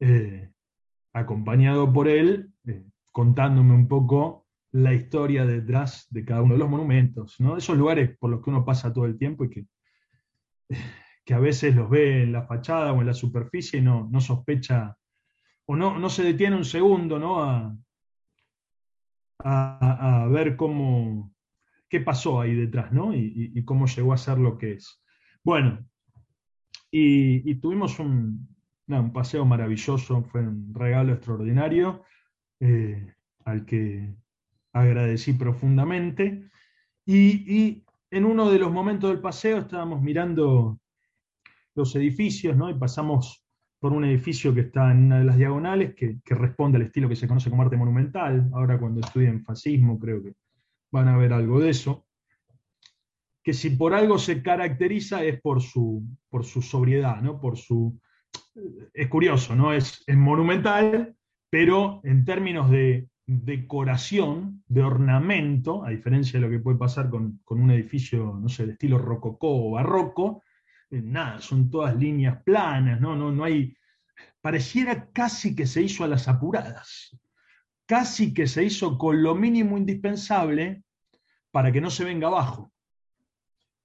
[0.00, 0.50] Eh,
[1.12, 2.52] acompañado por él,
[3.10, 4.45] contándome un poco
[4.76, 7.56] la historia detrás de cada uno de los monumentos, ¿no?
[7.56, 9.66] esos lugares por los que uno pasa todo el tiempo y que,
[11.24, 14.20] que a veces los ve en la fachada o en la superficie y no, no
[14.20, 14.96] sospecha
[15.66, 17.42] o no, no se detiene un segundo ¿no?
[17.42, 17.74] a,
[19.38, 21.32] a, ver cómo,
[21.88, 23.14] qué pasó ahí detrás ¿no?
[23.14, 25.02] y, cómo llegó a ser lo que es.
[25.42, 25.86] Bueno,
[26.90, 28.56] y tuvimos un,
[28.88, 32.04] un paseo maravilloso, fue un regalo extraordinario
[32.60, 34.14] eh, al que
[34.80, 36.48] agradecí profundamente.
[37.04, 40.78] Y, en uno de los momentos del paseo estábamos mirando
[41.74, 42.70] los edificios, ¿no?
[42.70, 43.44] Y pasamos
[43.80, 47.08] por un edificio que está en una de las diagonales, que, que responde al estilo
[47.08, 48.48] que se conoce como arte monumental.
[48.54, 50.34] Ahora cuando estudien fascismo creo que
[50.92, 52.06] van a ver algo de eso.
[53.42, 57.40] Que si por algo se caracteriza es por su, por su sobriedad, ¿no?
[57.40, 57.98] por su
[58.94, 59.72] es curioso, ¿no?
[59.72, 61.14] Es, monumental,
[61.50, 67.40] pero en términos de decoración, de ornamento, a diferencia de lo que puede pasar con,
[67.44, 70.42] un edificio, no sé, de estilo rococó o barroco,
[70.90, 73.16] eh, nada, son todas líneas planas, ¿no?
[73.16, 73.76] No, no hay.
[74.40, 77.18] Pareciera casi que se hizo a las apuradas,
[77.84, 80.84] casi que se hizo con lo mínimo indispensable
[81.50, 82.72] para que no se venga abajo.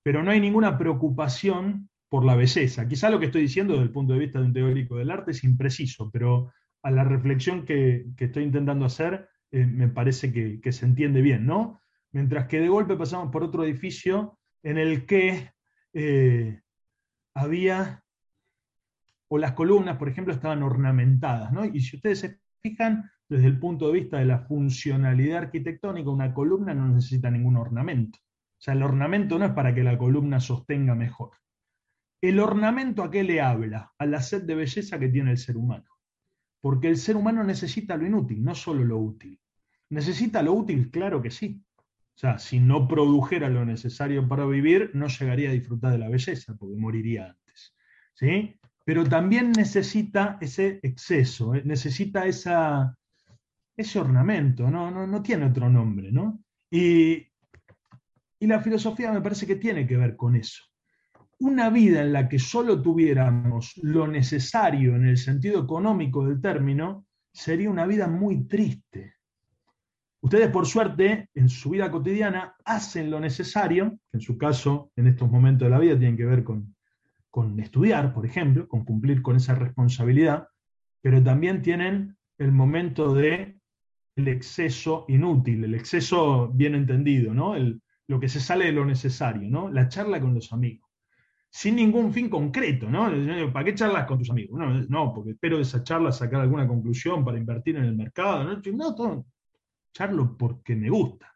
[0.04, 2.88] Pero no hay ninguna preocupación por la belleza.
[2.88, 5.32] Quizá lo que estoy diciendo desde el punto de vista de un teórico del arte
[5.32, 6.52] es impreciso, pero
[6.84, 11.82] a la reflexión que, estoy intentando hacer eh, me parece que, se entiende bien, ¿no?
[12.12, 15.52] Mientras que de golpe pasamos por otro edificio en el que
[15.94, 16.62] eh,
[17.34, 18.04] había,
[19.28, 21.66] o las columnas, por ejemplo, estaban ornamentadas, ¿no?
[21.66, 26.34] Y si ustedes se fijan, desde el punto de vista de la funcionalidad arquitectónica, una
[26.34, 28.20] columna no necesita ningún ornamento.
[28.20, 31.32] O sea, el ornamento no es para que la columna sostenga mejor.
[32.22, 33.94] El ornamento a qué le habla?
[33.98, 35.90] A la sed de belleza que tiene el ser humano.
[36.62, 39.40] Porque el ser humano necesita lo inútil, no solo lo útil.
[39.90, 40.90] ¿Necesita lo útil?
[40.92, 41.64] Claro que sí.
[42.16, 46.10] O sea, si no produjera lo necesario para vivir, no llegaría a disfrutar de la
[46.10, 47.76] belleza, porque moriría antes.
[48.14, 48.60] ¿sí?
[48.86, 51.64] Pero también necesita ese exceso, ¿eh?
[51.66, 52.96] necesita esa,
[53.76, 54.92] ese ornamento, ¿no?
[54.92, 56.12] No, no tiene otro nombre.
[56.12, 56.44] ¿no?
[56.70, 57.28] Y,
[58.40, 60.71] y la filosofía me parece que tiene que ver con eso
[61.42, 67.08] una vida en la que solo tuviéramos lo necesario en el sentido económico del término,
[67.34, 69.16] sería una vida muy triste.
[70.22, 75.08] Ustedes, por suerte, en su vida cotidiana hacen lo necesario, que en su caso, en
[75.08, 76.76] estos momentos de la vida, tienen que ver con,
[77.32, 80.48] con estudiar, por ejemplo, con cumplir con esa responsabilidad,
[81.02, 83.58] pero también tienen el momento de
[84.16, 87.56] el exceso inútil, el exceso bien entendido, ¿no?
[87.56, 89.72] El, lo que se sale de lo necesario, ¿no?
[89.72, 90.91] La charla con los amigos
[91.54, 93.12] sin ningún fin concreto, ¿no?
[93.52, 94.58] ¿Para qué charlas con tus amigos?
[94.90, 98.46] No, porque espero de esa charla sacar alguna conclusión para invertir en el mercado.
[98.46, 99.26] No, no todo,
[99.94, 101.28] charlo porque me gusta.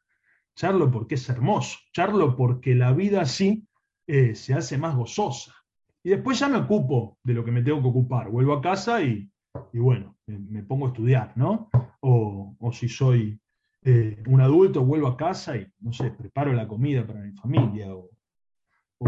[0.56, 3.68] charlo porque es hermoso, charlo porque la vida así
[4.08, 5.54] eh, se hace más gozosa.
[6.02, 8.30] Y después ya me ocupo de lo que me tengo que ocupar.
[8.30, 9.30] Vuelvo a casa y,
[9.74, 11.70] bueno, me, pongo a estudiar, ¿no?
[12.00, 13.38] O, si soy
[13.82, 17.94] eh, un adulto, vuelvo a casa y, no sé, preparo la comida para mi familia
[17.94, 18.10] o,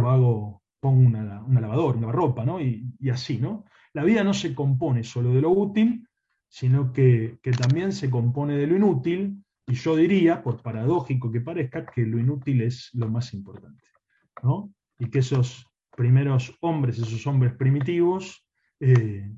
[0.10, 2.62] hago, pongo una, una lavadora, una ropa, ¿no?
[2.62, 3.66] Y, así, ¿no?
[3.94, 6.08] La vida no se compone solo de lo útil,
[6.48, 11.42] sino que, que también se compone de lo inútil, y yo diría, por paradójico que
[11.42, 13.84] parezca, que lo inútil es lo más importante,
[14.42, 14.74] ¿no?
[14.98, 18.46] Y que esos primeros hombres, esos hombres primitivos,
[18.80, 19.30] eh,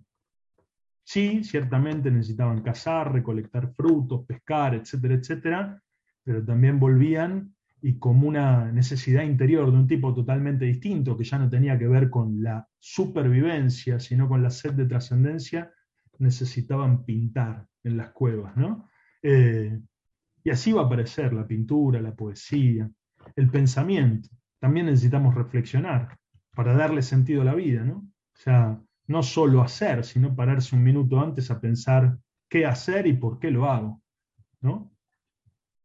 [1.03, 5.83] sí, ciertamente necesitaban cazar, recolectar frutos, pescar, etcétera, etcétera,
[6.23, 11.37] pero también volvían y como una necesidad interior de un tipo totalmente distinto, que ya
[11.37, 15.71] no tenía que ver con la supervivencia, sino con la sed de trascendencia,
[16.17, 18.89] necesitaban pintar en las cuevas, ¿no?
[19.21, 19.79] Eh,
[20.43, 22.89] y así va a aparecer la pintura, la poesía,
[23.35, 24.29] el pensamiento.
[24.59, 26.17] También necesitamos reflexionar
[26.53, 27.97] para darle sentido a la vida, ¿no?
[27.97, 32.17] O sea, no solo hacer, sino pararse un minuto antes a pensar
[32.49, 34.01] qué hacer y por qué lo hago,
[34.61, 34.91] ¿no?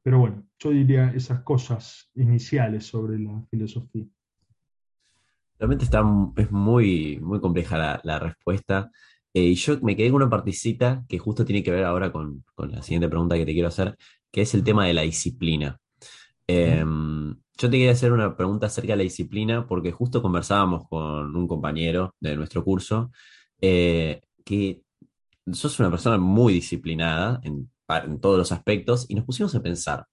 [0.04, 4.04] Pero bueno, yo diría esas cosas iniciales sobre la filosofía.
[5.58, 6.04] Realmente está,
[6.36, 8.90] es muy, muy compleja la, respuesta.
[9.32, 12.44] Eh, y yo me quedé con una partecita que justo tiene que ver ahora con,
[12.54, 13.96] con, la siguiente pregunta que te quiero hacer,
[14.30, 15.80] que es el tema de la disciplina.
[16.46, 21.34] Em, yo te quería hacer una pregunta acerca de la disciplina, porque justo conversábamos con
[21.34, 23.10] un compañero de nuestro curso,
[23.58, 24.82] eh, que
[25.50, 27.70] sos una persona muy disciplinada en,
[28.20, 30.06] todos los aspectos, y nos pusimos a pensar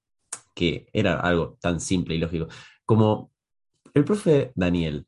[0.53, 2.47] que era algo tan simple y lógico,
[2.85, 3.31] como
[3.93, 5.05] el profe Daniel,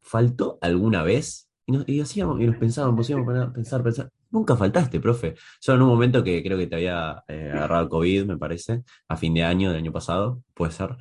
[0.00, 1.48] ¿faltó alguna vez?
[1.66, 5.34] Y nos, y hacíamos, y nos pensábamos, a pensar, pensar, nunca faltaste, profe.
[5.60, 9.16] Solo en un momento que creo que te había eh, agarrado COVID, me parece, a
[9.16, 10.96] fin de año del año pasado, puede ser.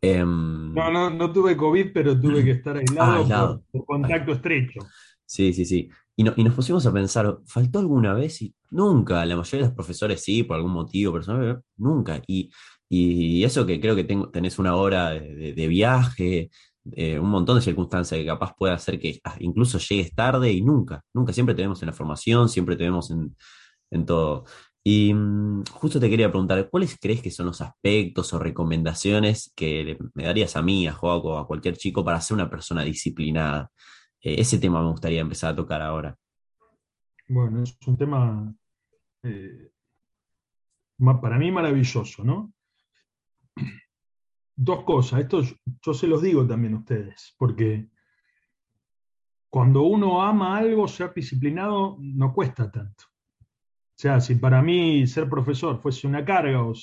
[0.00, 4.80] Em, no, no, no tuve COVID, pero tuve que estar aislado, ah, Por, contacto estrecho.
[5.24, 5.88] Sí, sí, sí.
[6.16, 8.40] Y, y, nos pusimos a pensar, ¿faltó alguna vez?
[8.42, 12.22] Y nunca, la mayoría de los profesores sí, por algún motivo personal, nunca.
[12.26, 12.50] Y,
[12.88, 16.50] y eso que creo que tengo, tenés una hora de, viaje,
[16.92, 21.02] eh, un montón de circunstancias que capaz puede hacer que incluso llegues tarde y nunca,
[21.14, 23.36] nunca, siempre tenemos en la formación, siempre tenemos en,
[23.90, 24.44] en todo.
[24.84, 29.98] Y mm, justo te quería preguntar, ¿cuáles crees que son los aspectos o recomendaciones que
[30.14, 33.70] me darías a mí, a Joaco, a cualquier chico para ser una persona disciplinada?
[34.24, 36.18] Eh, ese tema me gustaría empezar a tocar ahora.
[37.28, 38.54] Bueno, es un tema
[39.22, 39.70] eh,
[41.20, 42.52] para mí maravilloso, ¿no?
[44.56, 45.42] Dos cosas, esto
[45.82, 47.88] yo se los digo también a ustedes, porque
[49.50, 53.04] cuando uno ama algo, ser disciplinado, no cuesta tanto.
[53.06, 56.74] O sea, si para mí ser profesor fuese una carga o,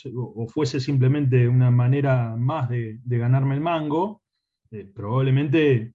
[0.47, 4.21] fuese simplemente una manera más de, ganarme el mango,
[4.69, 5.93] eh, probablemente,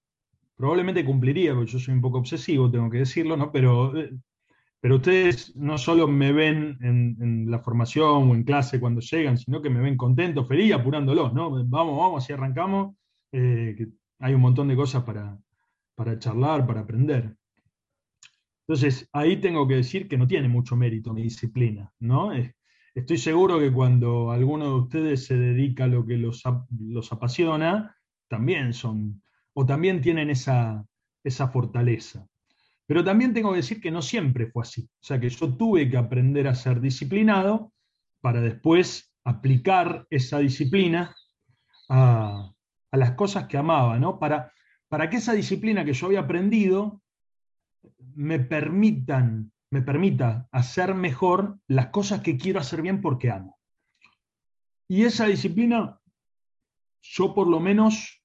[0.56, 3.52] probablemente cumpliría, porque yo soy un poco obsesivo, tengo que decirlo, ¿no?
[3.52, 4.10] Pero, eh,
[4.80, 9.62] pero ustedes no solo me ven en, la formación o en clase cuando llegan, sino
[9.62, 11.50] que me ven contento, feliz, apurándolos, ¿no?
[11.50, 12.96] Vamos, vamos, así arrancamos,
[13.32, 13.88] eh,
[14.18, 15.38] hay un montón de cosas para,
[15.94, 17.36] para charlar, para aprender.
[18.68, 22.32] Entonces, ahí tengo que decir que no tiene mucho mérito mi disciplina, ¿no?
[22.94, 26.42] Estoy seguro que cuando alguno de ustedes se dedica a lo que los,
[27.12, 29.22] apasiona, también son,
[29.58, 30.84] o también tienen esa,
[31.24, 32.26] esa fortaleza.
[32.86, 34.82] Pero también tengo que decir que no siempre fue así.
[34.82, 37.72] O sea, que yo tuve que aprender a ser disciplinado
[38.20, 41.16] para después aplicar esa disciplina
[41.88, 42.52] a,
[42.92, 44.18] las cosas que amaba, ¿no?
[44.18, 44.52] Para,
[44.88, 47.02] para que esa disciplina que yo había aprendido
[48.14, 53.58] me permitan, me permita hacer mejor las cosas que quiero hacer bien porque amo.
[54.86, 55.98] Y esa disciplina,
[57.00, 58.22] yo por lo menos,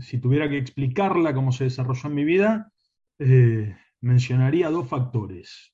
[0.00, 2.72] si tuviera que explicarla cómo se desarrolló en mi vida,
[3.18, 5.72] eh, mencionaría dos factores.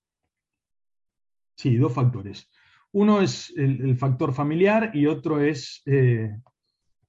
[1.56, 2.50] Sí, dos factores.
[2.92, 6.36] Uno es el, factor familiar y otro es eh,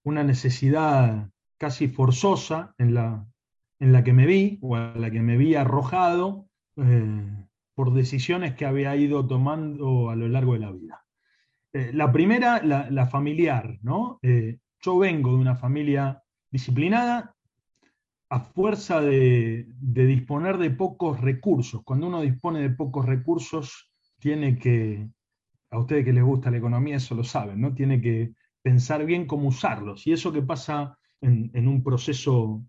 [0.04, 3.26] una necesidad casi forzosa en la,
[3.80, 8.56] en la que me vi o a la que me vi arrojado eh, por decisiones
[8.56, 11.00] que había ido tomando a lo largo de la vida.
[11.74, 14.20] La primera, la, familiar, ¿no?
[14.80, 16.23] Yo vengo de una familia
[16.54, 17.36] disciplinada
[18.30, 21.82] a fuerza de, disponer de pocos recursos.
[21.84, 25.10] Cuando uno dispone de pocos recursos, tiene que,
[25.72, 27.74] a ustedes que les gusta la economía, eso lo saben, ¿no?
[27.74, 30.08] Tiene que pensar bien cómo usarlos.
[30.08, 32.64] Y eso que pasa en, un proceso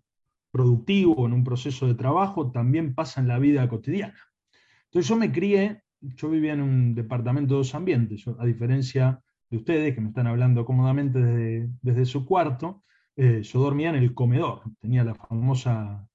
[0.51, 4.19] productivo, en un proceso de trabajo, también pasa en la vida cotidiana.
[4.85, 9.25] Entonces yo me crié, yo vivía en un departamento de dos ambientes, a diferencia de
[9.49, 12.83] de ustedes que me están hablando cómodamente desde su cuarto,
[13.15, 14.61] eh, yo dormía en el comedor.
[14.79, 16.07] Tenía la famosa,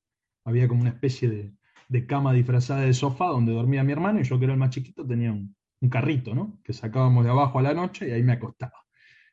[0.44, 1.52] había como una especie de,
[1.88, 4.70] de, cama disfrazada de sofá donde dormía mi hermano y yo que era el más
[4.70, 5.54] chiquito tenía un,
[5.90, 6.60] carrito, ¿no?
[6.62, 8.84] Que sacábamos de abajo a la noche y ahí me acostaba.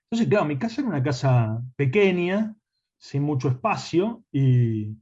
[0.03, 2.55] Entonces, claro, mi casa era una casa pequeña,
[2.97, 4.95] sin mucho espacio, y,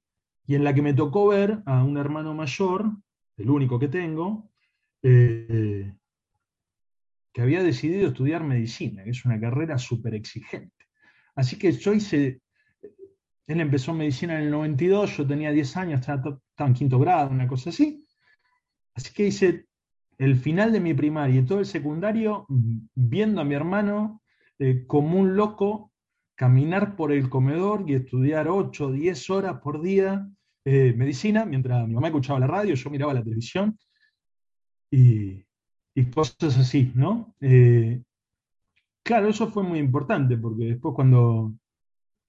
[0.47, 2.91] y en la que me tocó ver a un hermano mayor,
[3.37, 4.49] el único que tengo,
[5.03, 5.93] eh,
[7.33, 10.85] que había decidido estudiar medicina, que es una carrera súper exigente.
[11.35, 12.41] Así que yo hice,
[13.47, 17.47] él empezó medicina en el 92, yo tenía 10 años, estaba, en quinto grado, una
[17.47, 18.05] cosa así.
[18.93, 19.65] Así que hice
[20.17, 22.45] el final de mi primaria y todo el secundario
[22.95, 24.21] viendo a mi hermano
[24.57, 25.91] eh, como un loco
[26.35, 30.27] caminar por el comedor y estudiar 8 o 10 horas por día
[30.65, 33.77] eh, medicina, mientras mi mamá escuchaba la radio, yo miraba la televisión
[34.89, 35.45] y,
[35.93, 37.35] y cosas así, ¿no?
[37.39, 38.01] Eh,
[39.03, 41.53] claro, eso fue muy importante porque después cuando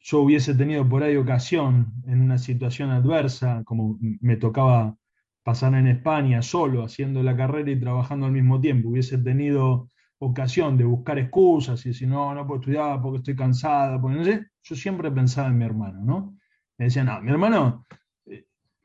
[0.01, 4.97] yo hubiese tenido por ahí ocasión en una situación adversa, como me tocaba
[5.43, 10.77] pasar en España solo, haciendo la carrera y trabajando al mismo tiempo, hubiese tenido ocasión
[10.77, 14.47] de buscar excusas y decir, no, no puedo estudiar porque estoy cansada, porque no sé,
[14.63, 16.39] yo siempre pensaba en mi hermano, ¿no?
[16.79, 17.87] Me decía, no, mi hermano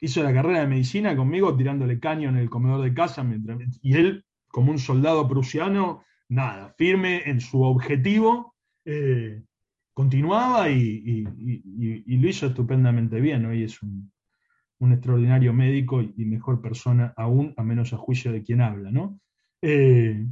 [0.01, 3.95] hizo la carrera de medicina conmigo tirándole caño en el comedor de casa, mientras, y
[3.95, 8.55] él, como un soldado prusiano, nada, firme en su objetivo,
[8.86, 9.43] eh,
[9.93, 13.45] continuaba y, lo hizo estupendamente bien.
[13.45, 14.11] Hoy es un,
[14.91, 18.89] extraordinario médico y mejor persona aún, a menos a juicio de quien habla.
[18.89, 19.19] ¿no?
[19.61, 20.25] Eh,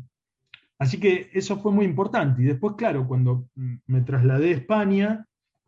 [0.79, 2.41] así que eso fue muy importante.
[2.41, 5.25] Y después, claro, cuando me trasladé a España,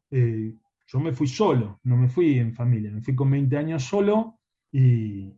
[0.10, 0.56] eh,
[0.88, 4.40] yo me fui solo, no me fui en familia, me fui con 20 años solo
[4.72, 5.34] y,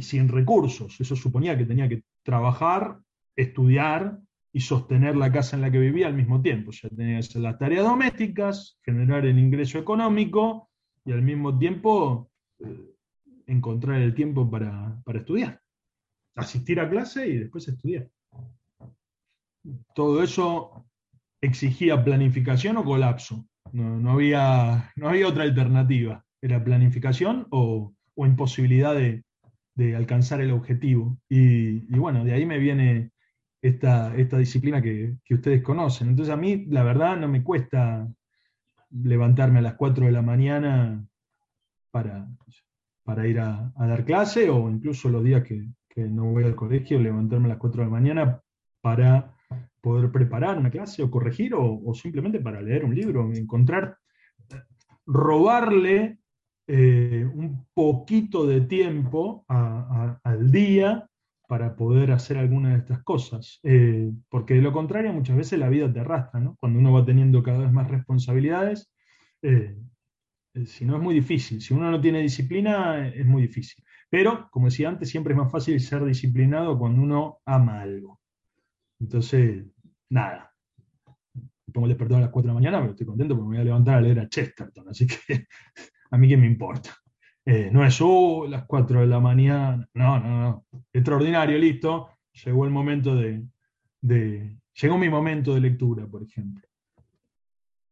[0.00, 1.00] sin recursos.
[1.00, 3.00] Eso suponía que tenía que trabajar,
[3.34, 4.20] estudiar
[4.52, 6.72] y sostener la casa en la que vivía al mismo tiempo.
[6.72, 10.70] Sea, tenía que hacer las tareas domésticas, generar el ingreso económico
[11.04, 12.94] y al mismo tiempo eh,
[13.46, 15.60] encontrar el tiempo para, para estudiar.
[16.36, 18.08] Asistir a clase y después estudiar.
[19.94, 20.86] Todo eso
[21.40, 23.46] exigía planificación o colapso.
[23.72, 26.24] No, no, había, no había otra alternativa.
[26.42, 29.24] Era planificación o, o imposibilidad de,
[29.74, 31.18] de, alcanzar el objetivo.
[31.28, 33.10] Y, bueno, de ahí me viene
[33.62, 36.08] esta, esta disciplina que, que, ustedes conocen.
[36.08, 38.08] Entonces a mí, la verdad, no me cuesta
[38.90, 41.04] levantarme a las 4 de la mañana
[41.90, 42.28] para,
[43.04, 46.98] para ir a, dar clase o incluso los días que, que no voy al colegio,
[46.98, 48.40] levantarme a las 4 de la mañana
[48.80, 49.34] para
[49.80, 53.96] poder preparar una clase o corregir o, o simplemente para leer un libro, encontrar,
[55.06, 56.20] robarle
[56.72, 61.09] eh, un poquito de tiempo al día
[61.50, 63.58] para poder hacer alguna de estas cosas.
[63.64, 66.54] Eh, porque de lo contrario, muchas veces la vida te arrastra, ¿no?
[66.60, 68.92] Cuando uno va teniendo cada vez más responsabilidades,
[69.42, 69.76] eh,
[70.64, 71.60] si no es muy difícil.
[71.60, 73.82] Si uno no tiene disciplina, es muy difícil.
[74.08, 78.20] Pero, como decía antes, siempre es más fácil ser disciplinado cuando uno ama algo.
[79.00, 79.64] Entonces,
[80.08, 80.54] nada.
[81.34, 83.56] Me pongo el despertador a las 4 de la mañana, pero estoy contento porque me
[83.56, 85.16] voy a levantar a leer a Chesterton, así que
[86.12, 86.94] a mí qué me importa.
[87.46, 90.66] Eh, no es, oh, las 4 de la mañana, no, no, no.
[90.92, 92.10] Extraordinario, listo.
[92.44, 93.42] Llegó el momento de,
[94.00, 96.66] de, Llegó mi momento de lectura, por ejemplo.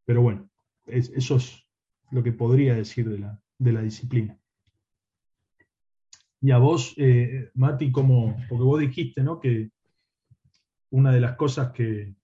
[0.05, 0.49] Pero bueno,
[0.87, 1.67] es, eso es
[2.11, 4.39] lo que podría decir de la, de la disciplina.
[6.41, 9.41] Y a vos, eh, Mati, como, porque vos dijiste, ¿no?
[9.41, 9.71] Que
[10.91, 12.15] una de las cosas que...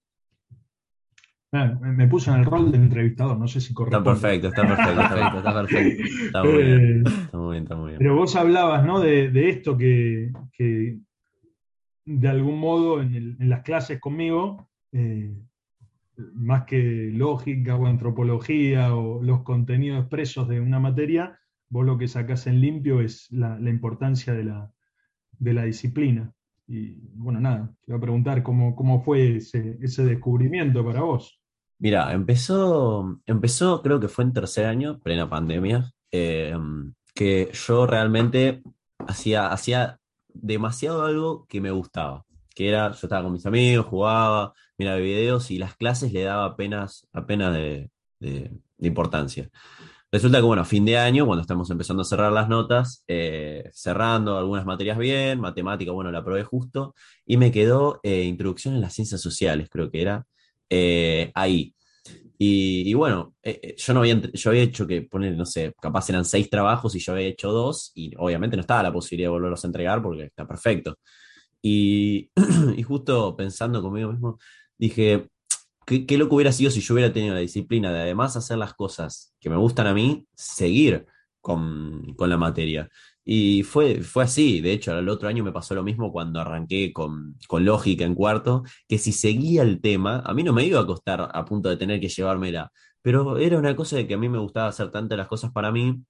[1.81, 4.11] Me puse en el rol del entrevistador, no sé si corresponde.
[4.11, 6.25] Está perfecto, está perfecto, está perfecto, está perfecto.
[6.25, 7.99] Está muy bien, está muy bien, está muy bien.
[7.99, 9.01] Pero vos hablabas, ¿no?
[9.01, 10.99] De, de esto que, que,
[12.05, 15.35] de algún modo en, el, en las clases conmigo, eh,
[16.17, 21.39] más que lógica o antropología o los contenidos expresos de una materia,
[21.69, 24.73] vos lo que sacás en limpio es la, la importancia de la,
[25.39, 26.33] de la disciplina.
[26.67, 31.41] Y bueno, nada, te voy a preguntar cómo, cómo fue ese, ese, descubrimiento para vos.
[31.79, 36.57] Mira, empezó, empezó, creo que fue en tercer año, plena pandemia, eh,
[37.15, 38.63] que yo realmente
[39.07, 39.99] hacía, hacía
[40.29, 45.51] demasiado algo que me gustaba, que era, yo estaba con mis amigos, jugaba, miraba videos
[45.51, 47.91] y las clases le daba apenas, apenas de,
[48.79, 49.51] importancia.
[50.11, 54.39] Resulta que, bueno, fin de año, cuando estamos empezando a cerrar las notas, eh, cerrando
[54.39, 56.95] algunas materias bien, matemática, bueno, la probé justo,
[57.27, 60.27] y me quedó eh, introducción en las ciencias sociales, creo que era,
[60.71, 61.75] eh, ahí.
[62.39, 66.11] Y, y bueno, eh, yo no había, yo había hecho que poner, no sé, capaz
[66.11, 69.33] eran seis trabajos y yo había hecho dos, y obviamente no estaba la posibilidad de
[69.33, 70.99] volverlos a entregar porque está perfecto.
[71.63, 72.31] Y,
[72.77, 74.39] y justo pensando conmigo mismo,
[74.77, 75.29] dije,
[75.87, 78.75] ¿qué, qué loco hubiera sido si yo hubiera tenido la disciplina de además hacer las
[78.75, 81.07] cosas que me gustan a mí, seguir
[81.41, 82.91] con, con la materia?
[83.25, 86.93] Y fue, fue así, de hecho, el otro año me pasó lo mismo cuando arranqué
[86.93, 90.81] con, con lógica en cuarto, que si seguía el tema, a mí no me iba
[90.81, 92.71] a costar a punto de tener que llevármela,
[93.03, 95.73] pero era una cosa de que a mí me gustaba hacer tantas las cosas para
[95.73, 96.03] mí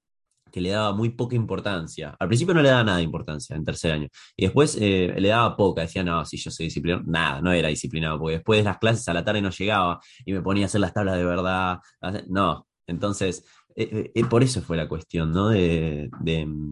[0.54, 2.14] que le daba muy poca importancia.
[2.16, 4.08] Al principio no le daba nada de importancia en tercer año.
[4.36, 5.82] Y después eh, le daba poca.
[5.82, 7.02] Decía, no, si yo soy disciplinado.
[7.08, 10.32] Nada, no era disciplinado, porque después de las clases a la tarde no llegaba y
[10.32, 11.80] me ponía a hacer las tablas de verdad.
[12.28, 12.68] No.
[12.86, 13.44] Entonces,
[13.76, 15.48] eh, eh, por eso fue la cuestión, ¿no?
[15.48, 16.10] De,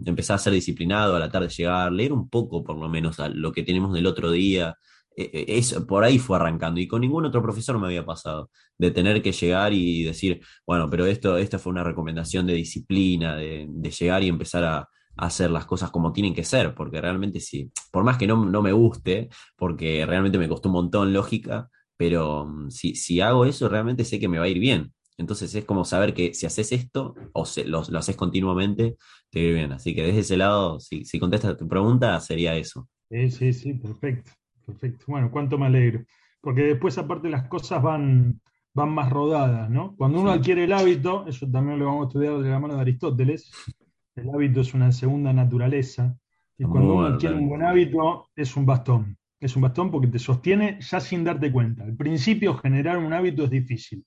[0.04, 3.28] empezar a ser disciplinado, a la tarde llegar, leer un poco por lo menos a
[3.28, 4.76] lo que tenemos del otro día,
[5.16, 8.50] eh, eh, es, por ahí fue arrancando y con ningún otro profesor me había pasado,
[8.78, 13.36] de tener que llegar y decir, bueno, pero esto, esta fue una recomendación de disciplina,
[13.36, 17.00] de, de llegar y empezar a, a, hacer las cosas como tienen que ser, porque
[17.00, 21.12] realmente sí, por más que no, no me guste, porque realmente me costó un montón
[21.12, 24.92] lógica, pero mm, si, si hago eso, realmente sé que me va a ir bien.
[25.18, 28.96] Entonces es como saber que si haces esto o se, lo, lo, haces continuamente,
[29.30, 29.72] te ir bien.
[29.72, 32.88] Así que desde ese lado, si, si contestas tu pregunta, sería eso.
[33.10, 34.30] Sí, sí, sí, perfecto.
[34.64, 35.04] Perfecto.
[35.08, 36.04] Bueno, cuánto me alegro.
[36.40, 38.40] Porque después, aparte, las cosas van,
[38.74, 39.94] van más rodadas, ¿no?
[39.96, 42.80] Cuando uno adquiere el hábito, eso también lo vamos a estudiar de la mano de
[42.80, 43.50] Aristóteles,
[44.14, 46.16] el hábito es una segunda naturaleza.
[46.58, 49.16] Y cuando uno adquiere un buen hábito, es un bastón.
[49.40, 51.82] Es un bastón porque te sostiene ya sin darte cuenta.
[51.84, 54.04] Al principio, generar un hábito es difícil,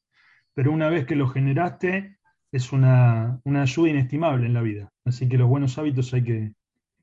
[0.55, 2.17] pero una vez que lo generaste,
[2.51, 4.89] es una, una ayuda inestimable en la vida.
[5.03, 6.53] Así que los buenos hábitos hay que,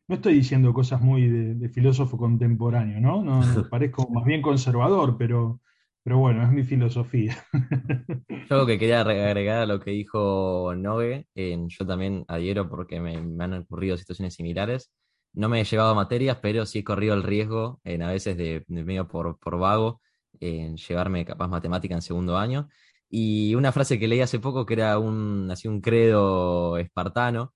[0.09, 3.23] no estoy diciendo cosas muy de, de filósofo contemporáneo, ¿no?
[3.23, 5.61] No, no parezco más bien conservador, pero,
[6.03, 7.37] pero bueno, es mi filosofía.
[8.49, 13.01] Yo lo que quería agregar a lo que dijo Nogue, eh, yo también adhiero porque
[13.01, 14.91] me, me, han ocurrido situaciones similares.
[15.35, 18.37] No me he llevado a materias, pero sí he corrido el riesgo, en, a veces
[18.37, 20.01] de, de medio por, por vago,
[20.41, 22.69] en llevarme capaz matemática en segundo año.
[23.15, 27.53] Y una frase que leí hace poco que era un, así un credo espartano,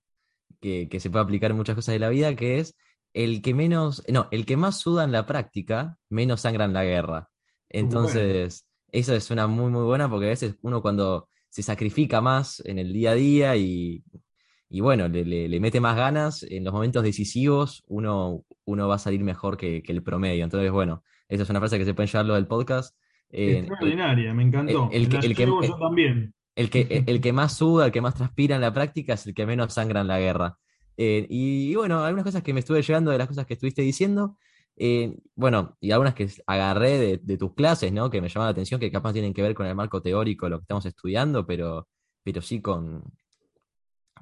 [0.61, 2.75] que, que, se puede aplicar en muchas cosas de la vida, que es
[3.13, 6.83] el que menos, no, el que más suda en la práctica, menos sangra en la
[6.83, 7.29] guerra.
[7.69, 8.99] Entonces, bueno.
[9.01, 12.77] eso es una muy, muy buena porque a veces uno cuando se sacrifica más en
[12.77, 14.03] el día a día y,
[14.69, 18.95] y bueno, le, le, le, mete más ganas, en los momentos decisivos uno, uno va
[18.95, 20.43] a salir mejor que, que, el promedio.
[20.43, 22.95] Entonces, bueno, esa es una frase que se puede llevarlo del podcast.
[23.31, 24.89] Eh, Extraordinaria, me encantó.
[24.91, 26.33] El, el, el, el que, yo también.
[26.55, 29.33] El que, el que más suda, el que más transpira en la práctica es el
[29.33, 30.57] que menos sangra en la guerra.
[30.97, 33.81] Eh, y, y, bueno, algunas cosas que me estuve llegando de las cosas que estuviste
[33.83, 34.37] diciendo.
[34.75, 38.09] Eh, bueno, y algunas que agarré de, de, tus clases, ¿no?
[38.09, 40.59] Que me llamaron la atención, que capaz tienen que ver con el marco teórico, lo
[40.59, 41.87] que estamos estudiando, pero,
[42.23, 43.03] pero sí con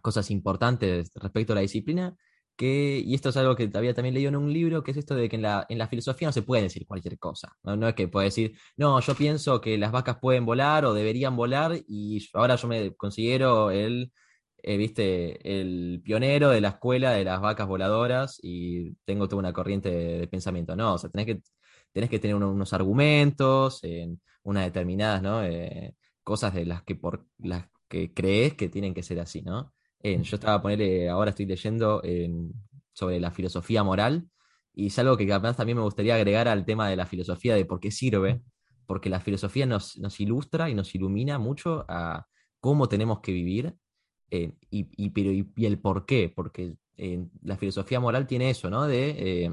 [0.01, 2.15] cosas importantes respecto a la disciplina.
[2.57, 5.27] Y esto es algo que había también leído en un libro, que es esto de
[5.29, 7.55] que en la, filosofía no se puede decir cualquier cosa.
[7.63, 7.87] ¿no?
[7.87, 11.73] es que puede decir, no, yo pienso que las vacas pueden volar o deberían volar
[11.87, 14.13] y ahora yo me considero el,
[14.63, 19.53] eh, viste, el pionero de la escuela de las vacas voladoras y tengo toda una
[19.53, 20.75] corriente de, pensamiento.
[20.75, 21.41] No, o sea, tenés que,
[21.91, 25.93] tenés que tener unos, argumentos, en unas determinadas eh,
[26.23, 29.74] cosas de las que, por las que crees que tienen que ser así, ¿no?
[30.05, 32.29] Eh, yo estaba ponerle, ahora estoy leyendo eh,
[32.93, 34.29] sobre la filosofía moral,
[34.71, 37.65] y es algo que además también me gustaría agregar al tema de la filosofía, de
[37.65, 38.43] por qué sirve,
[38.85, 42.27] porque la filosofía nos, nos ilustra y nos ilumina mucho a
[42.59, 43.75] cómo tenemos que vivir
[44.29, 48.69] eh, y, y, pero, y, el por qué, porque eh, la filosofía moral tiene eso,
[48.69, 48.85] ¿no?
[48.85, 49.51] De, eh,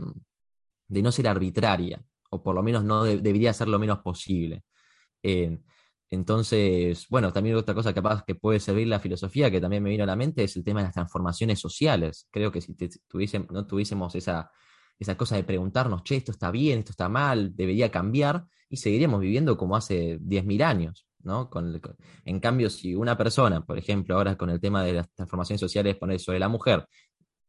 [0.86, 4.64] de no ser arbitraria, o por lo menos no de, debería ser lo menos posible.
[6.12, 10.06] Entonces, bueno, también otra cosa que puede servir la filosofía, que también me vino a
[10.06, 12.28] la mente, es el tema de las transformaciones sociales.
[12.30, 12.76] Creo que si
[13.50, 14.50] no tuviésemos esa,
[14.98, 19.20] esa cosa de preguntarnos, che, esto está bien, esto está mal, debería cambiar, y seguiríamos
[19.20, 21.06] viviendo como hace 10.000 años.
[21.22, 21.48] ¿no?
[21.48, 21.96] Con, con,
[22.26, 25.96] en cambio, si una persona, por ejemplo, ahora con el tema de las transformaciones sociales,
[25.96, 26.86] poner sobre la mujer,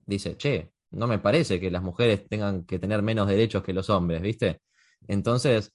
[0.06, 3.90] dice, che, no me parece que las mujeres tengan que tener menos derechos que los
[3.90, 4.62] hombres, ¿viste?
[5.06, 5.74] Entonces,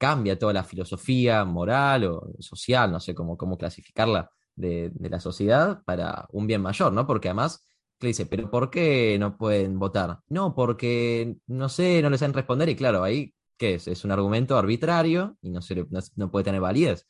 [0.00, 5.20] cambia toda la filosofía moral o social, no sé cómo, cómo clasificarla, de, de, la
[5.20, 7.06] sociedad para un bien mayor, ¿no?
[7.06, 7.62] Porque además,
[8.00, 10.20] le dice, pero ¿por qué no pueden votar?
[10.28, 13.88] No, porque, no sé, no les saben responder y claro, ahí, ¿qué es?
[13.88, 17.06] Es un argumento arbitrario y no, se no, no puede tener validez.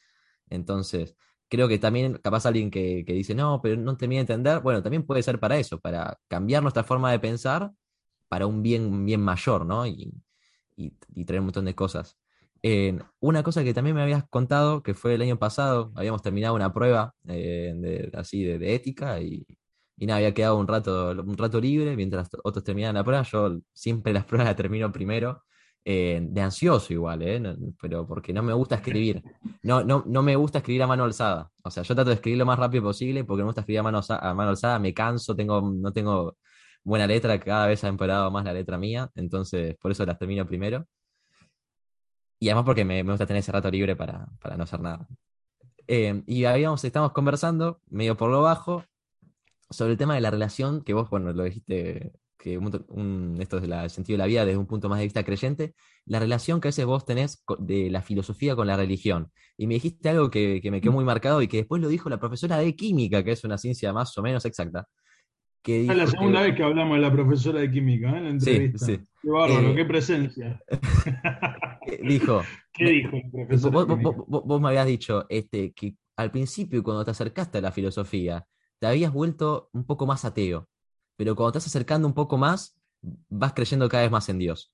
[0.48, 1.16] Entonces,
[1.48, 4.82] creo que también capaz alguien que, que, dice, no, pero no termina de entender, bueno,
[4.82, 7.72] también puede ser para eso, para cambiar nuestra forma de pensar
[8.28, 9.86] para un bien, un bien mayor, ¿no?
[9.86, 10.12] Y,
[10.76, 12.18] y, y traer un montón de cosas.
[12.62, 16.54] Eh, una cosa que también me habías contado, que fue el año pasado, habíamos terminado
[16.54, 19.46] una prueba eh, de, así de, de ética y,
[19.96, 23.22] y, nada, había quedado un rato, un rato libre mientras otros terminaban la prueba.
[23.22, 25.42] Yo siempre las pruebas las termino primero
[25.84, 27.40] eh, de ansioso igual, ¿eh?
[27.40, 29.22] No- pero porque no me gusta escribir.
[29.62, 31.50] No, no, no me gusta escribir a mano alzada.
[31.64, 33.80] O sea, yo trato de escribir lo más rápido posible porque no me gusta escribir
[33.80, 36.36] a mano, a mano alzada, me canso, tengo, no tengo
[36.84, 40.46] buena letra, cada vez ha empeorado más la letra mía, entonces por eso las termino
[40.46, 40.86] primero.
[42.42, 45.06] Y además porque me, me gusta tener ese rato libre para, para no hacer nada.
[45.86, 48.82] Eh, y habíamos, estamos conversando, medio por lo bajo,
[49.68, 53.58] sobre el tema de la relación, que vos, bueno, lo dijiste, que un, un- esto
[53.58, 55.74] es la- el sentido de la vida desde un punto más de vista creyente,
[56.06, 59.30] la relación que a veces vos tenés de la filosofía con la religión.
[59.58, 62.08] Y me dijiste algo que, que me quedó muy marcado y que después lo dijo
[62.08, 64.86] la profesora de química, que es una ciencia más o menos exacta.
[65.62, 68.16] Que Es la dijo segunda que- vez que hablamos de la profesora de química ¿eh?
[68.16, 68.86] en la Sí, entrevista.
[68.86, 68.98] sí.
[69.20, 70.62] Qué bárbaro, Eh, qué presencia.
[71.98, 73.78] dijo, ¿Qué dijo la profesora
[74.28, 78.46] Vos, me habías dicho este, que al principio, cuando te acercaste a la filosofía,
[78.78, 80.68] te habías vuelto un poco más ateo,
[81.16, 82.76] pero cuando te estás acercando un poco más,
[83.28, 84.72] vas creyendo cada vez más en Dios.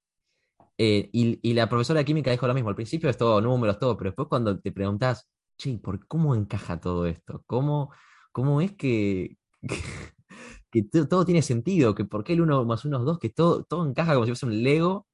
[0.78, 3.78] Eh, y, y la profesora de química dijo lo mismo, al principio es todo números,
[3.78, 7.42] todo, pero después cuando te preguntás, che, ¿por cómo encaja todo esto?
[7.46, 7.92] ¿Cómo,
[8.32, 9.36] cómo es que,
[10.70, 11.94] que, to- todo tiene sentido?
[11.94, 13.18] Que ¿Por qué el uno más uno es dos?
[13.18, 15.06] Que todo, todo encaja como si fuese un Lego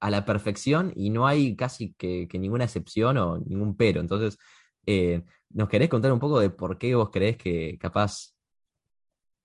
[0.00, 4.00] a la perfección y no hay casi que, que ninguna excepción o ningún pero.
[4.00, 4.38] Entonces,
[4.86, 8.34] eh, ¿nos querés contar un poco de por qué vos creés que capaz,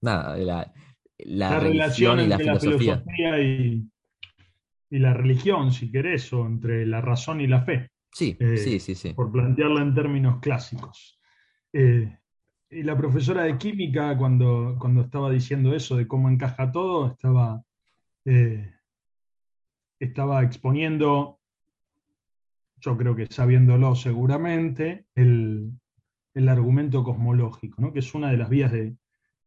[0.01, 0.73] nada, la,
[1.19, 3.03] la La religión relación y la entre la filosofía?
[3.03, 3.89] filosofía y,
[4.91, 8.79] y la religión, si querés, o entre la razón y la fe, Sí, Eh, sí,
[8.79, 9.13] sí, sí.
[9.13, 11.19] por plantearla en términos clásicos.
[11.73, 12.15] Eh,
[12.69, 17.63] y la profesora de química, cuando, cuando estaba diciendo eso de cómo encaja todo, estaba,
[18.25, 18.71] eh,
[20.03, 21.39] estaba exponiendo,
[22.79, 25.71] yo creo que sabiéndolo seguramente, el,
[26.33, 27.93] el argumento cosmológico, ¿no?
[27.93, 28.95] que es una de las vías de,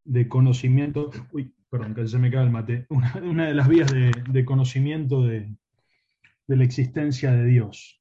[0.05, 3.93] de conocimiento, uy, perdón, que se me cae el mate, una, una de las vías
[3.93, 5.55] de, de conocimiento de,
[6.47, 8.01] de la existencia de Dios.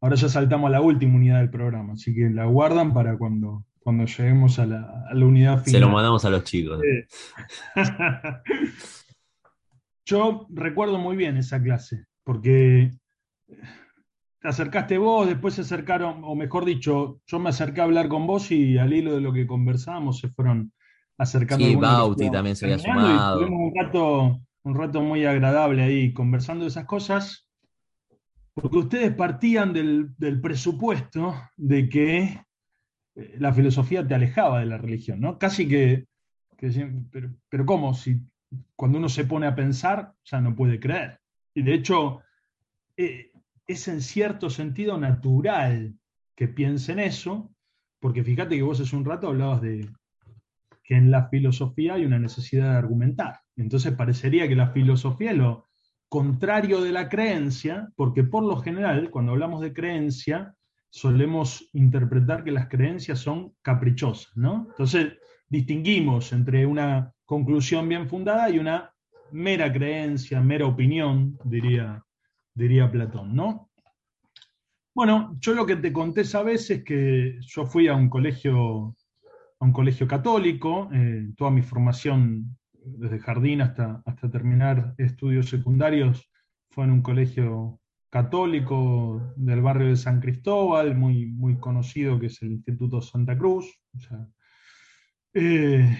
[0.00, 3.64] Ahora ya saltamos a la última unidad del programa, así que la guardan para cuando,
[3.78, 5.82] cuando lleguemos a la, a la unidad Se final.
[5.82, 6.80] lo mandamos a los chicos.
[6.82, 7.06] Eh,
[10.12, 12.90] Yo recuerdo muy bien esa clase, porque
[13.46, 18.26] te acercaste vos, después se acercaron, o mejor dicho, yo me acerqué a hablar con
[18.26, 20.70] vos y al hilo de lo que conversábamos se fueron
[21.16, 21.64] acercando.
[21.64, 23.38] Sí, Bauti también se había y sumado.
[23.38, 27.48] tuvimos un rato, un rato muy agradable ahí conversando de esas cosas,
[28.52, 32.38] porque ustedes partían del, del presupuesto de que
[33.14, 35.38] eh, la filosofía te alejaba de la religión, ¿no?
[35.38, 36.04] Casi que,
[37.10, 37.94] pero, pero ¿cómo?
[37.94, 38.20] Si
[38.76, 41.20] cuando uno se pone a pensar, ya no puede creer.
[41.54, 42.20] Y de hecho,
[42.96, 43.30] eh,
[43.66, 45.94] es en cierto sentido natural
[46.34, 47.52] que piensen eso,
[48.00, 49.88] porque fíjate que vos hace un rato hablabas de
[50.82, 53.40] que en la filosofía hay una necesidad de argumentar.
[53.56, 55.66] Entonces parecería que la filosofía es lo
[56.08, 60.54] contrario de la creencia, porque por lo general, cuando hablamos de creencia,
[60.90, 64.66] solemos interpretar que las creencias son caprichosas, ¿no?
[64.68, 65.14] Entonces,
[65.48, 68.92] distinguimos entre una conclusión bien fundada y una
[69.30, 72.04] mera creencia, mera opinión, diría,
[72.52, 73.70] diría Platón, ¿no?
[74.94, 78.94] Bueno, yo lo que te conté esa vez es que yo fui a un colegio,
[79.60, 86.30] a un colegio católico, eh, toda mi formación desde jardín hasta, hasta terminar estudios secundarios
[86.68, 87.80] fue en un colegio
[88.10, 93.72] católico del barrio de San Cristóbal, muy, muy conocido, que es el Instituto Santa Cruz.
[95.32, 95.96] Eh,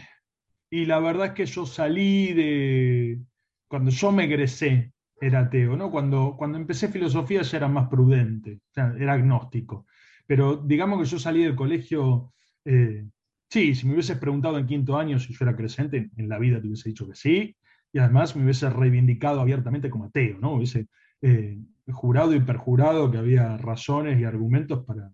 [0.72, 3.20] y la verdad es que yo salí de.
[3.68, 5.90] Cuando yo me egresé, era ateo, ¿no?
[5.90, 9.84] Cuando, cuando empecé filosofía ya era más prudente, era agnóstico.
[10.26, 12.32] Pero digamos que yo salí del colegio.
[12.64, 13.04] eh,
[13.50, 16.58] sí, si me hubieses preguntado en quinto año si yo era creyente, en la vida
[16.58, 17.54] te hubiese dicho que sí.
[17.92, 20.54] Y además me hubiese reivindicado abiertamente como ateo, ¿no?
[20.54, 20.86] Hubiese
[21.20, 21.58] eh,
[21.92, 25.12] jurado y perjurado que había razones y argumentos para,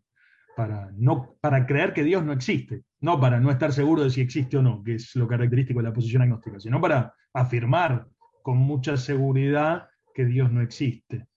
[0.54, 4.20] para, no, para creer que Dios no existe, no para no estar seguro de si
[4.20, 8.06] existe o no, que es lo característico de la posición agnóstica, sino para afirmar
[8.42, 11.28] con mucha seguridad que Dios no existe.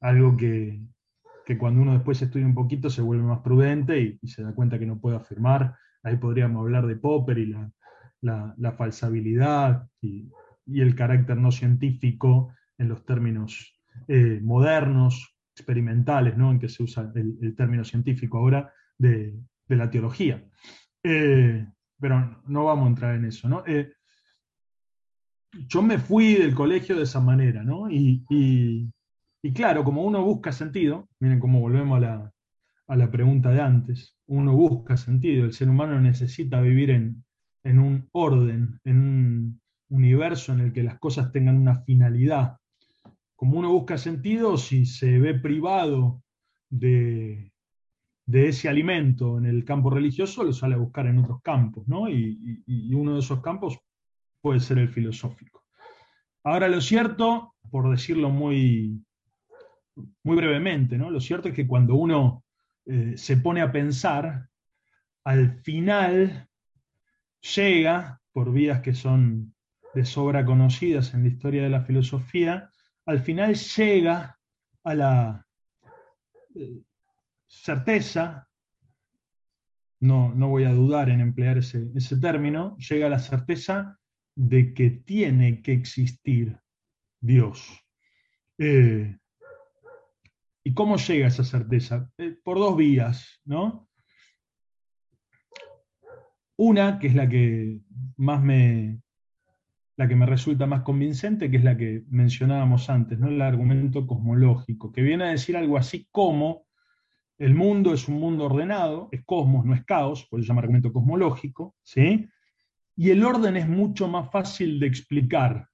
[0.00, 0.80] Algo que,
[1.46, 4.78] que cuando uno después estudia un poquito se vuelve más prudente y, se da cuenta
[4.78, 5.76] que no puede afirmar.
[6.02, 10.28] Ahí podríamos hablar de Popper y la, la, falsabilidad y,
[10.66, 16.50] y, el carácter no científico en los términos eh, modernos, experimentales, ¿no?
[16.50, 19.38] en que se usa el, el término científico ahora de,
[19.68, 20.44] de la teología.
[21.04, 21.66] Eh,
[22.00, 23.48] pero no vamos a entrar en eso.
[23.48, 23.62] ¿no?
[23.66, 23.92] Eh,
[25.68, 27.90] yo me fui del colegio de esa manera, ¿no?
[27.90, 28.90] Y, y,
[29.42, 32.32] y, claro, como uno busca sentido, miren cómo volvemos a la,
[32.88, 37.24] a la pregunta de antes, uno busca sentido, el ser humano necesita vivir en,
[37.62, 42.56] en un orden, en un universo en el que las cosas tengan una finalidad,
[43.36, 46.22] como uno busca sentido, si se ve privado
[46.70, 47.52] de,
[48.32, 52.08] ese alimento en el campo religioso, lo sale a buscar en otros campos, ¿no?
[52.08, 53.78] Y, y, uno de esos campos
[54.40, 55.64] puede ser el filosófico.
[56.42, 59.02] Ahora, lo cierto, por decirlo muy,
[60.22, 61.10] muy brevemente, ¿no?
[61.10, 62.44] Lo cierto es que cuando uno
[62.86, 64.48] eh, se pone a pensar,
[65.24, 66.48] al final
[67.54, 69.54] llega, por vías que son
[69.94, 72.70] de sobra conocidas en la historia de la filosofía,
[73.06, 74.38] al final llega
[74.82, 75.46] a la
[76.54, 76.82] eh,
[77.62, 78.48] certeza,
[80.00, 83.98] no, no, voy a dudar en emplear ese, término, llega la certeza
[84.34, 86.58] de que tiene que existir
[87.20, 87.84] Dios.
[88.58, 89.16] Eh,
[90.64, 92.10] ¿Y cómo llega esa certeza?
[92.18, 93.88] Eh, por dos vías, ¿no?
[96.56, 97.80] Una, que es la que
[98.16, 99.00] más me,
[99.96, 103.28] la que me resulta más convincente, que es la que mencionábamos antes, ¿no?
[103.28, 106.66] el argumento cosmológico, que viene a decir algo así como
[107.38, 110.62] el mundo es un mundo ordenado, es cosmos, no es caos, por eso se llama
[110.62, 112.28] argumento cosmológico, ¿sí?
[112.96, 115.68] y el orden es mucho más fácil de explicar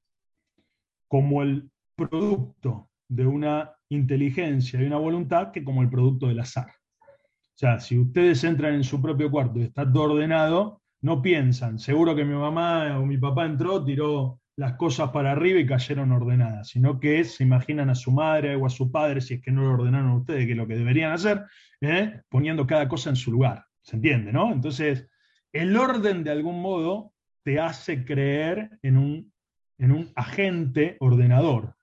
[1.06, 6.68] como el producto de una inteligencia y una voluntad que como el producto del azar.
[6.68, 11.78] O sea, si ustedes entran en su propio cuarto y está todo ordenado, no piensan,
[11.78, 16.12] seguro que mi mamá o mi papá entró, tiró las cosas para arriba y cayeron
[16.12, 19.50] ordenadas, sino que se imaginan a su madre o a su padre, si es que
[19.50, 21.46] no lo ordenaron ustedes, que es lo que deberían hacer,
[21.80, 22.20] ¿eh?
[22.28, 23.64] poniendo cada cosa en su lugar.
[23.80, 24.52] ¿Se entiende, no?
[24.52, 25.08] Entonces,
[25.50, 29.32] el orden de algún modo te hace creer en un,
[29.78, 31.74] en un agente ordenador,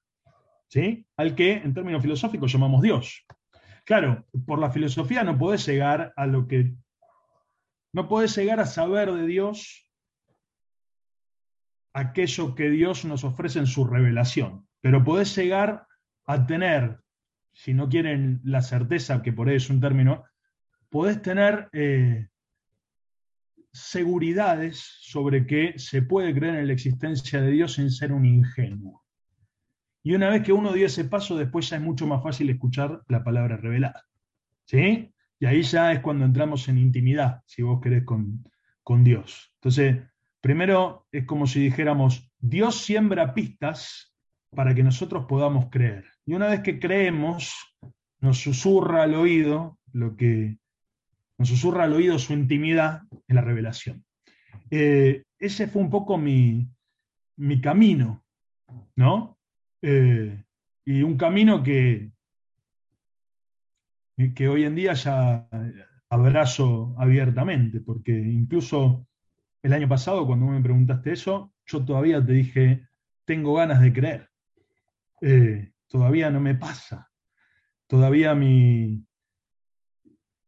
[0.67, 1.07] ¿sí?
[1.17, 3.25] Al que en términos filosóficos llamamos Dios.
[3.85, 6.75] Claro, por la filosofía no podés llegar a lo que.
[7.91, 9.86] No podés llegar a saber de Dios
[11.97, 15.87] aquello que Dios nos ofrece en su revelación, pero podés llegar
[16.25, 16.99] a tener,
[17.51, 20.23] si no quieren la certeza, que por ahí es un término,
[20.89, 22.27] podés tener eh,
[23.71, 29.03] seguridades sobre que se puede creer en la existencia de Dios sin ser un ingenuo.
[30.03, 33.01] Y una vez que uno dio ese paso, después ya es mucho más fácil escuchar
[33.07, 34.05] la palabra revelada.
[34.65, 35.11] ¿Sí?
[35.39, 38.43] Y ahí ya es cuando entramos en intimidad, si vos querés, con,
[38.83, 39.51] con Dios.
[39.55, 39.97] Entonces,
[40.41, 44.13] primero es como si dijéramos, Dios siembra pistas
[44.51, 46.05] para que nosotros podamos creer.
[46.25, 47.53] Y una vez que creemos,
[48.19, 50.57] nos susurra al oído lo que
[51.37, 54.03] nos susurra al oído su intimidad en la revelación.
[54.71, 56.67] Eh, ese fue un poco mi,
[57.37, 58.23] mi camino,
[58.95, 59.37] ¿no?
[59.81, 60.43] Eh,
[60.85, 62.11] y un camino que,
[64.33, 65.47] que hoy en día ya
[66.09, 69.06] abrazo abiertamente, porque incluso
[69.67, 72.87] el año pasado, cuando me preguntaste eso, yo todavía te dije,
[73.25, 74.29] tengo ganas de creer.
[75.21, 77.09] Eh, todavía no me pasa.
[77.85, 79.05] Todavía mi,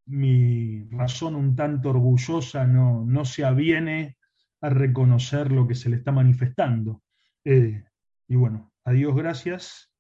[0.06, 4.18] mi razón un tanto orgullosa no, no se aviene
[4.62, 7.04] a reconocer lo que se le está manifestando.
[7.44, 7.84] Eh,
[8.28, 9.92] y bueno, a Dios gracias,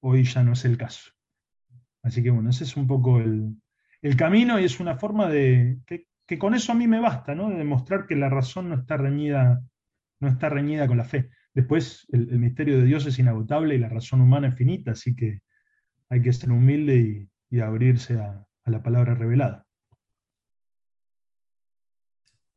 [0.00, 1.12] hoy ya no es el caso.
[2.02, 3.56] Así que bueno, ese es un poco el,
[4.18, 5.78] camino y es una forma de
[6.38, 7.50] con eso a mí me basta, ¿no?
[7.50, 9.62] De demostrar que la razón no está reñida,
[10.20, 11.30] no está reñida con la fe.
[11.52, 15.40] Después el, misterio de Dios es inagotable y la razón humana es finita, así que
[16.08, 19.64] hay que ser humilde y, abrirse a, la palabra revelada.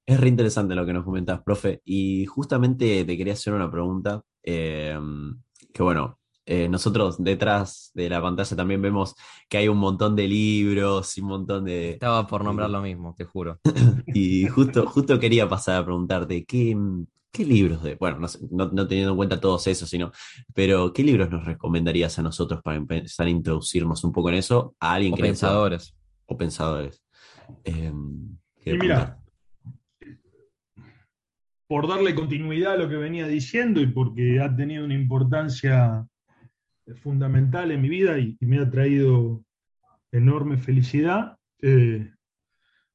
[0.08, 1.82] Es re interesante lo que nos comentas, profe.
[1.86, 4.24] Y justamente te quería hacer una pregunta.
[4.42, 4.98] Eh,
[5.72, 6.18] que bueno,
[6.50, 9.16] eh, nosotros detrás de la pantalla también vemos
[9.50, 11.92] que hay un montón de libros y un montón de...
[11.92, 13.60] Estaba por nombrar lo mismo, te juro.
[14.08, 16.78] y justo, justo quería pasar a preguntarte, ¿qué,
[17.34, 17.96] qué libros de...
[17.96, 20.14] Bueno, no, teniendo en cuenta todos esos, sino...
[20.54, 24.74] Pero, ¿qué libros nos recomendarías a nosotros para empezar a introducirnos un poco en eso?
[24.80, 25.98] A alguien o pensadores.
[26.28, 27.04] o pensadores.
[27.66, 29.20] Em, y mira,
[31.68, 36.08] por darle continuidad a lo que venía diciendo y porque ha tenido una importancia
[36.96, 39.44] fundamental en mi vida y, me ha traído
[40.12, 42.12] enorme felicidad, eh,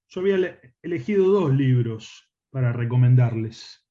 [0.09, 3.86] yo había elegido dos libros para recomendarles.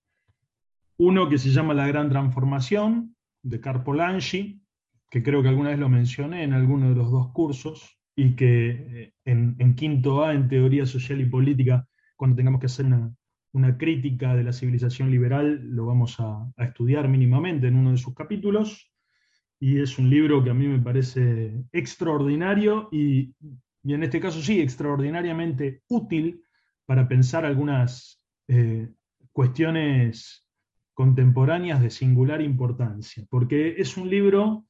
[0.98, 4.62] Uno que se llama La Gran Transformación, de Carpolangi,
[5.10, 8.70] que creo que alguna vez lo mencioné en alguno de los dos cursos, y que
[8.70, 12.86] eh, en, quinto A, en Teoría Social y Política, cuando tengamos que hacer
[13.54, 18.14] una crítica de la civilización liberal, lo vamos a, estudiar mínimamente en uno de sus
[18.14, 18.91] capítulos,
[19.62, 23.36] y es un libro que a mí me parece extraordinario y,
[23.84, 26.44] en este caso sí, extraordinariamente útil
[26.88, 28.90] para pensar algunas eh,
[29.32, 30.48] cuestiones
[30.96, 34.66] contemporáneas de singular importancia, porque es un libro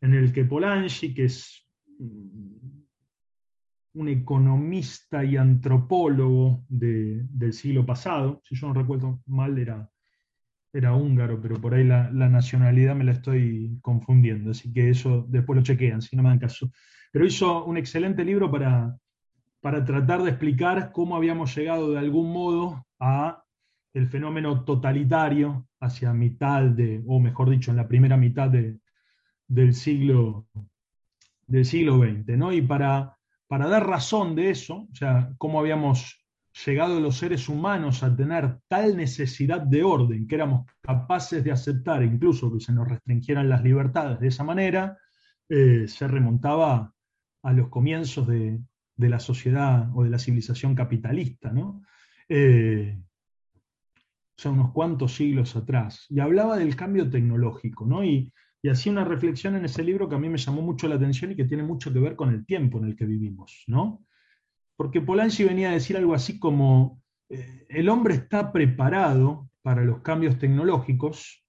[0.00, 1.66] en el que Polanyi, que es
[1.98, 9.90] un economista y antropólogo del siglo pasado, si yo no recuerdo mal, era,
[10.76, 15.56] era húngaro, pero por ahí la, nacionalidad me la estoy confundiendo, así que eso después
[15.56, 16.70] lo chequean, si no me dan caso.
[17.12, 18.96] Pero hizo un excelente libro para,
[19.60, 23.42] para tratar de explicar cómo habíamos llegado de algún modo a
[23.94, 30.46] el fenómeno totalitario hacia mitad de, o mejor dicho, en la primera mitad del, siglo,
[31.46, 32.52] del siglo XX, ¿no?
[32.52, 33.16] Y para
[33.48, 36.25] para dar razón de eso, o sea, cómo habíamos
[36.64, 42.02] llegado los seres humanos a tener tal necesidad de orden que éramos capaces de aceptar
[42.02, 44.98] incluso que se nos restringieran las libertades de esa manera,
[45.48, 46.92] eh, se remontaba
[47.42, 48.58] a los comienzos de,
[48.96, 51.82] la sociedad o de la civilización capitalista, ¿no?
[52.28, 52.98] Eh,
[54.38, 56.06] o sea, unos cuantos siglos atrás.
[56.08, 58.02] Y hablaba del cambio tecnológico, ¿no?
[58.02, 58.32] Y,
[58.62, 61.32] y hacía una reflexión en ese libro que a mí me llamó mucho la atención
[61.32, 64.05] y que tiene mucho que ver con el tiempo en el que vivimos, ¿no?
[64.76, 70.00] Porque Polanyi venía a decir algo así como, eh, el hombre está preparado para los
[70.00, 71.44] cambios tecnológicos.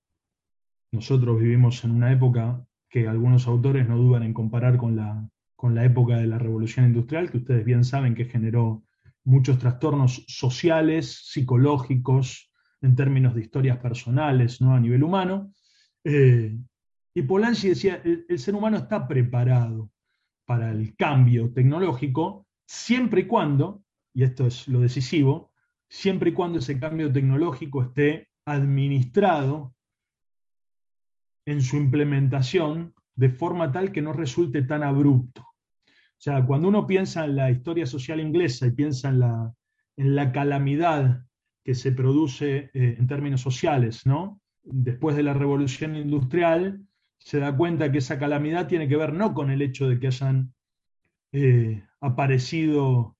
[0.91, 5.75] Nosotros vivimos en una época que algunos autores no dudan en comparar con la, con
[5.75, 8.83] la época de la revolución industrial, que ustedes bien saben que generó
[9.23, 12.49] muchos trastornos sociales, psicológicos,
[12.81, 14.73] en términos de historias personales, ¿no?
[14.73, 15.51] a nivel humano.
[16.03, 16.57] Eh,
[17.13, 19.91] y Polanyi decía, el, ser humano está preparado
[20.45, 23.81] para el cambio tecnológico siempre y cuando,
[24.13, 25.51] y esto es lo decisivo,
[25.89, 29.73] siempre y cuando ese cambio tecnológico esté administrado
[31.45, 35.41] en su implementación de forma tal que no resulte tan abrupto.
[35.41, 39.53] O sea, cuando uno piensa en la historia social inglesa y piensa en la,
[39.95, 41.23] en la calamidad
[41.63, 44.41] que se produce eh, en términos sociales, ¿no?
[44.63, 46.81] Después de la revolución industrial,
[47.17, 50.07] se da cuenta que esa calamidad tiene que ver no con el hecho de que
[50.07, 50.53] hayan
[51.31, 53.15] eh, aparecido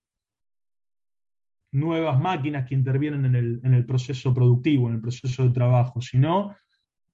[1.71, 6.01] nuevas máquinas que intervienen en el, en el, proceso productivo, en el proceso de trabajo,
[6.01, 6.55] sino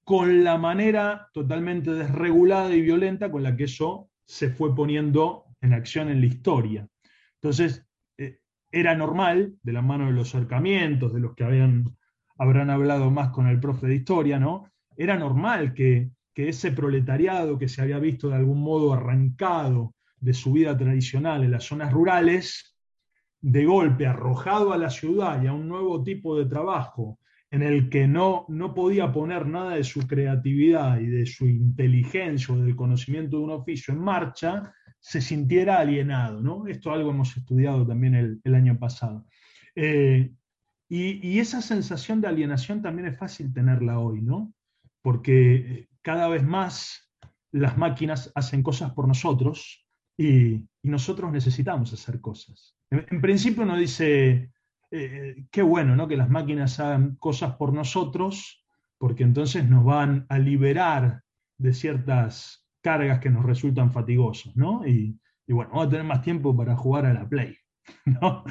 [0.04, 5.72] con la manera totalmente desregulada y violenta con la que eso se fue poniendo en
[5.72, 6.86] acción en la historia.
[7.36, 7.84] Entonces,
[8.16, 8.38] eh,
[8.70, 11.96] era normal, de la mano de los acercamientos, de los que habían,
[12.38, 14.70] habrán hablado más con el profe de historia, ¿no?
[14.96, 19.94] Era normal que que ese proletariado que se había visto de algún modo arrancado
[20.24, 22.74] de su vida tradicional en las zonas rurales,
[23.42, 27.18] de golpe arrojado a la ciudad y a un nuevo tipo de trabajo
[27.50, 32.54] en el que no, no podía poner nada de su creatividad y de su inteligencia
[32.54, 36.40] o del conocimiento de un oficio en marcha, se sintiera alienado.
[36.40, 36.66] ¿no?
[36.66, 39.26] Esto algo hemos estudiado también el, año pasado.
[39.76, 40.32] Eh,
[40.88, 44.52] y, y, esa sensación de alienación también es fácil tenerla hoy, ¿no?
[45.02, 47.10] Porque cada vez más
[47.52, 49.83] las máquinas hacen cosas por nosotros
[50.16, 52.76] y, nosotros necesitamos hacer cosas.
[52.90, 54.52] En, principio uno dice,
[54.90, 56.06] eh, qué bueno ¿no?
[56.06, 58.62] que las máquinas hagan cosas por nosotros,
[58.98, 61.22] porque entonces nos van a liberar
[61.56, 64.86] de ciertas cargas que nos resultan fatigosas, ¿no?
[64.86, 67.56] Y, bueno, vamos a tener más tiempo para jugar a la Play,
[68.04, 68.44] ¿no?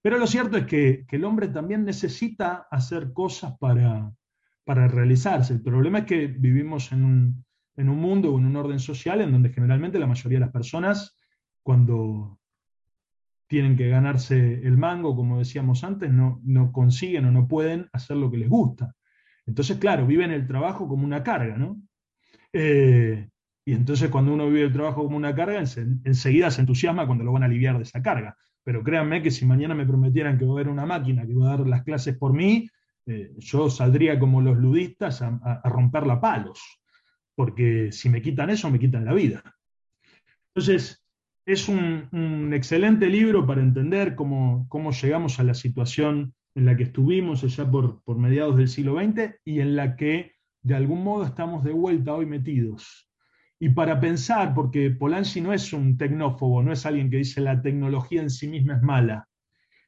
[0.00, 4.12] Pero lo cierto es que, que el hombre también necesita hacer cosas para,
[4.64, 5.54] para realizarse.
[5.54, 7.44] El problema es que vivimos en un,
[7.88, 11.16] mundo o en un orden social en donde generalmente la mayoría de las personas,
[11.62, 12.38] cuando
[13.46, 18.16] tienen que ganarse el mango, como decíamos antes, no, no consiguen o no pueden hacer
[18.16, 18.94] lo que les gusta.
[19.46, 21.80] Entonces, claro, viven el trabajo como una carga, ¿no?
[22.52, 23.28] Eh,
[23.64, 27.32] y entonces cuando uno vive el trabajo como una carga, enseguida se entusiasma cuando lo
[27.32, 28.36] van a aliviar de esa carga.
[28.62, 31.52] Pero créanme que si mañana me prometieran que va a haber una máquina que va
[31.52, 32.68] a dar las clases por mí,
[33.06, 36.79] eh, yo saldría como los ludistas a, romper la palos,
[37.40, 39.42] porque si me quitan eso, me quitan la vida.
[40.48, 41.02] Entonces,
[41.46, 44.68] es un, excelente libro para entender cómo,
[45.02, 49.36] llegamos a la situación en la que estuvimos allá por, por mediados del siglo XX
[49.42, 53.08] y en la que de algún modo estamos de vuelta hoy metidos.
[53.58, 57.62] Y para pensar, porque Polanyi no es un tecnófobo, no es alguien que dice la
[57.62, 59.28] tecnología en sí misma es mala,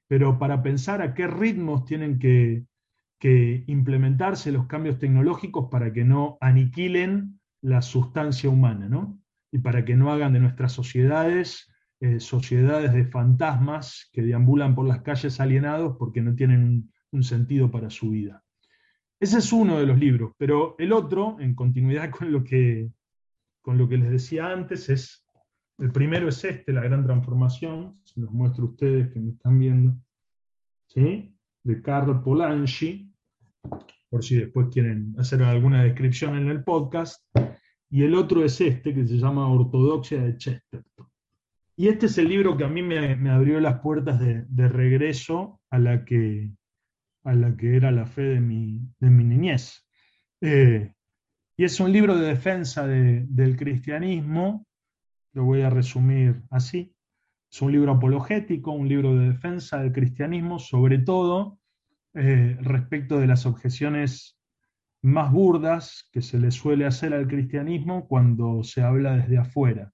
[0.09, 2.64] pero para pensar a qué ritmos tienen que,
[3.18, 9.18] que implementarse los cambios tecnológicos para que no aniquilen la sustancia humana, ¿no?
[9.50, 11.72] Y para que no hagan de nuestras sociedades
[12.04, 17.70] eh, sociedades de fantasmas que deambulan por las calles alienados porque no tienen un, sentido
[17.70, 18.42] para su vida.
[19.20, 22.90] Ese es uno de los libros, pero el otro, en continuidad con lo que,
[23.60, 25.28] con lo que les decía antes, es,
[25.78, 29.60] el primero es este, La Gran Transformación, se los muestro a ustedes que me están
[29.60, 29.94] viendo,
[30.88, 31.36] ¿sí?
[31.62, 33.14] de Carl Polanyi,
[34.12, 37.24] por si después quieren hacer alguna descripción en el podcast.
[37.88, 41.08] y el otro es este, que se llama Ortodoxia de Chesterton.
[41.76, 45.78] Y este es el libro que a mí me, abrió las puertas de, regreso a
[45.78, 46.50] la, que,
[47.24, 49.82] a la que era la fe de mi, de mi niñez.
[50.42, 50.92] Eh,
[51.56, 54.66] y es un libro de defensa del cristianismo,
[55.32, 56.94] lo voy a resumir así.
[57.50, 61.61] Es un libro apologético, un libro de defensa del cristianismo, sobre todo
[62.14, 64.38] eh, respecto de las objeciones
[65.02, 69.92] más burdas que se le suele hacer al cristianismo cuando se habla desde afuera.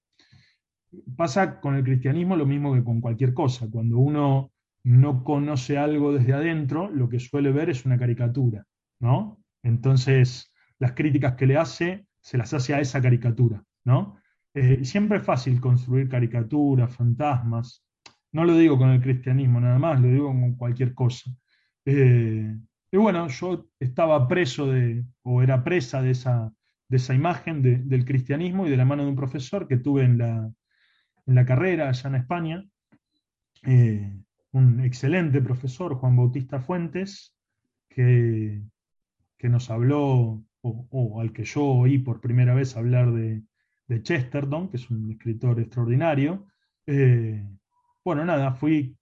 [1.16, 3.68] Pasa con el cristianismo lo mismo que con cualquier cosa.
[3.70, 4.52] Cuando uno
[4.84, 8.66] no conoce algo desde adentro, lo que suele ver es una caricatura,
[9.00, 9.38] ¿no?
[9.62, 14.16] Entonces, las críticas que le hace, se las hace a esa caricatura, ¿no?
[14.54, 17.84] Eh, siempre es fácil construir caricaturas, fantasmas.
[18.32, 21.30] No lo digo con el cristianismo nada más, lo digo con cualquier cosa.
[21.91, 22.55] Eh,
[22.93, 26.53] y bueno, yo estaba preso de, o era presa de esa,
[26.86, 30.18] de esa imagen del cristianismo y de la mano de un profesor que tuve en
[30.18, 30.53] la,
[31.26, 32.64] en la carrera allá en España,
[33.62, 34.20] eh,
[34.53, 37.34] un excelente profesor, Juan Bautista Fuentes,
[37.89, 38.61] que,
[39.39, 43.45] que nos habló, o, al que yo oí por primera vez hablar de,
[43.86, 46.49] de Chesterton, que es un escritor extraordinario.
[46.86, 47.49] Eh,
[48.05, 48.97] bueno, nada, fui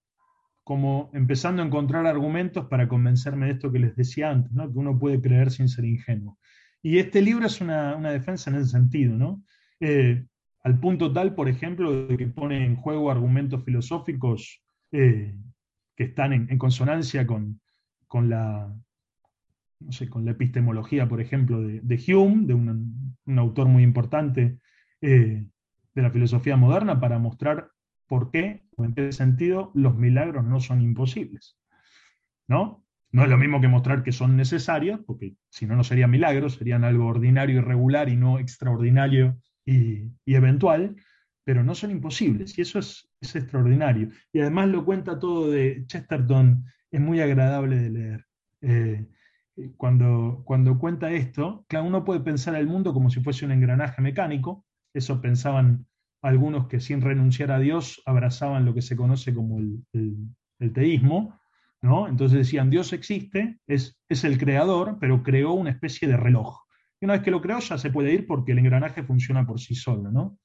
[0.67, 4.69] como empezando a encontrar argumentos para convencerme de esto que les decía antes, ¿no?
[4.69, 6.41] que uno puede creer sin ser ingenuo.
[6.83, 9.45] Y este libro es una, defensa en ese sentido, ¿no?
[9.79, 10.27] Eh,
[10.65, 14.61] al punto tal, por ejemplo, de que pone en juego argumentos filosóficos
[14.91, 15.37] eh,
[15.95, 17.61] que están en, consonancia con,
[18.09, 18.75] con, la,
[19.79, 24.59] no sé, con la epistemología, por ejemplo, de, Hume, de un, autor muy importante
[25.01, 25.47] eh,
[25.95, 27.71] de la filosofía moderna para mostrar
[28.09, 31.59] por qué, en qué sentido, los milagros no son imposibles.
[32.49, 32.85] ¿No?
[33.13, 36.55] No es lo mismo que mostrar que son necesarios, porque si no, no serían milagros,
[36.55, 40.97] serían algo ordinario y regular y no extraordinario y, eventual,
[41.45, 44.11] pero no son imposibles, y eso es, extraordinario.
[44.33, 48.27] Y además lo cuenta todo de Chesterton, es muy agradable de leer.
[48.61, 49.07] Eh,
[49.77, 54.03] cuando, cuando cuenta esto, claro, uno puede pensar el mundo como si fuese un engranaje
[54.03, 55.87] mecánico, eso pensaban
[56.27, 61.39] algunos que sin renunciar a Dios abrazaban lo que se conoce como el, teísmo,
[61.83, 62.09] ¿no?
[62.09, 66.63] Entonces decían, Dios existe, es, es el creador, pero creó una especie de reloj.
[67.01, 69.61] Y una vez que lo creó ya se puede ir porque el engranaje funciona por
[69.61, 70.39] sí solo, ¿no?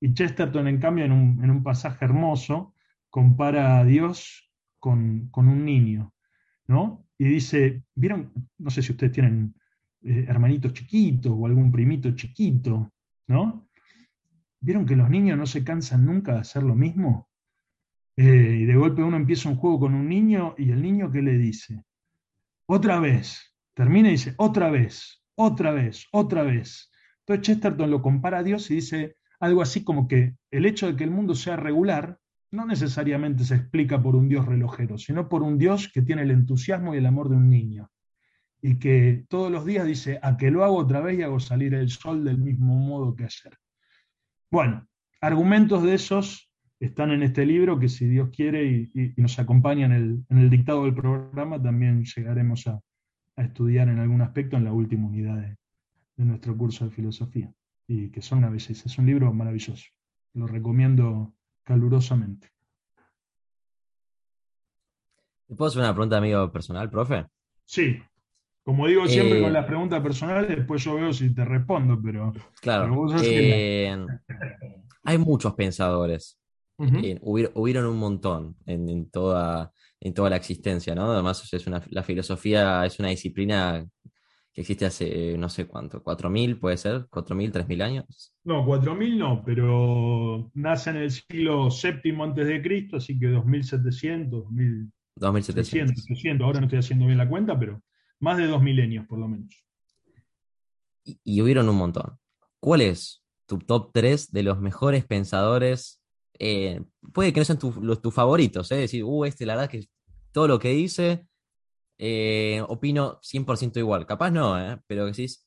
[0.00, 2.74] Y Chesterton, en cambio, en un, pasaje hermoso,
[3.08, 6.12] compara a Dios con, un niño,
[6.66, 7.06] ¿no?
[7.16, 8.32] Y dice, ¿vieron?
[8.58, 9.54] No sé si ustedes tienen
[10.02, 12.92] eh, hermanitos chiquitos o algún primito chiquito,
[13.28, 13.63] ¿no?
[14.64, 17.28] ¿Vieron que los niños no se cansan nunca de hacer lo mismo?
[18.16, 21.20] Eh, y de golpe uno empieza un juego con un niño y el niño ¿qué
[21.20, 21.84] le dice?
[22.64, 23.54] Otra vez.
[23.74, 26.90] Termina y dice, otra vez, otra vez, otra vez.
[27.18, 30.96] Entonces Chesterton lo compara a Dios y dice algo así como que el hecho de
[30.96, 32.18] que el mundo sea regular
[32.50, 36.30] no necesariamente se explica por un Dios relojero, sino por un Dios que tiene el
[36.30, 37.90] entusiasmo y el amor de un niño.
[38.62, 41.74] Y que todos los días dice, a que lo hago otra vez y hago salir
[41.74, 43.58] el sol del mismo modo que ayer.
[44.54, 44.86] Bueno,
[45.20, 46.48] argumentos de esos
[46.78, 50.94] están en este libro que si Dios quiere y, nos acompaña en el, dictado del
[50.94, 52.80] programa, también llegaremos a,
[53.36, 57.52] estudiar en algún aspecto en la última unidad de, nuestro curso de filosofía.
[57.88, 59.86] Y que son una belleza, es un libro maravilloso.
[60.34, 61.34] Lo recomiendo
[61.64, 62.52] calurosamente.
[65.48, 67.26] ¿Te puedo hacer una pregunta, amigo personal, profe?
[67.64, 68.00] Sí.
[68.64, 72.32] Como digo siempre con eh, las preguntas personales, después yo veo si te respondo, pero.
[72.62, 73.06] Claro.
[73.22, 73.94] Eh,
[75.04, 76.40] hay muchos pensadores.
[76.78, 81.12] Eh, hubieron un montón en, toda, en toda la existencia, ¿no?
[81.12, 83.86] Además, es una, la filosofía es una disciplina
[84.52, 87.06] que existe hace no sé cuánto, ¿4.000 puede ser?
[87.10, 88.34] ¿4.000, 3.000 años?
[88.44, 94.46] No, 4.000 no, pero nace en el siglo VII antes de Cristo, así que 2.700,
[94.50, 94.90] 2.700.
[95.20, 96.42] 2.700.
[96.42, 97.80] Ahora no estoy haciendo bien la cuenta, pero
[98.24, 99.54] más de dos milenios, por lo menos.
[101.04, 102.18] Y, hubieron un montón.
[102.58, 106.02] ¿Cuál es tu top 3 de los mejores pensadores?
[106.38, 108.76] Eh, puede que no sean tus favoritos, ¿eh?
[108.76, 109.86] decir, uh, este, la verdad que
[110.32, 111.26] todo lo que dice,
[111.98, 114.06] eh, opino 100% igual.
[114.06, 114.80] Capaz no, ¿eh?
[114.86, 115.46] pero decís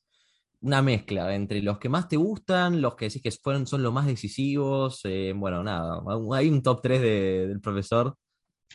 [0.62, 3.92] una mezcla entre los que más te gustan, los que decís que fueron, son los
[3.92, 5.02] más decisivos.
[5.36, 6.02] Bueno, nada,
[6.34, 8.16] hay un top 3 del profesor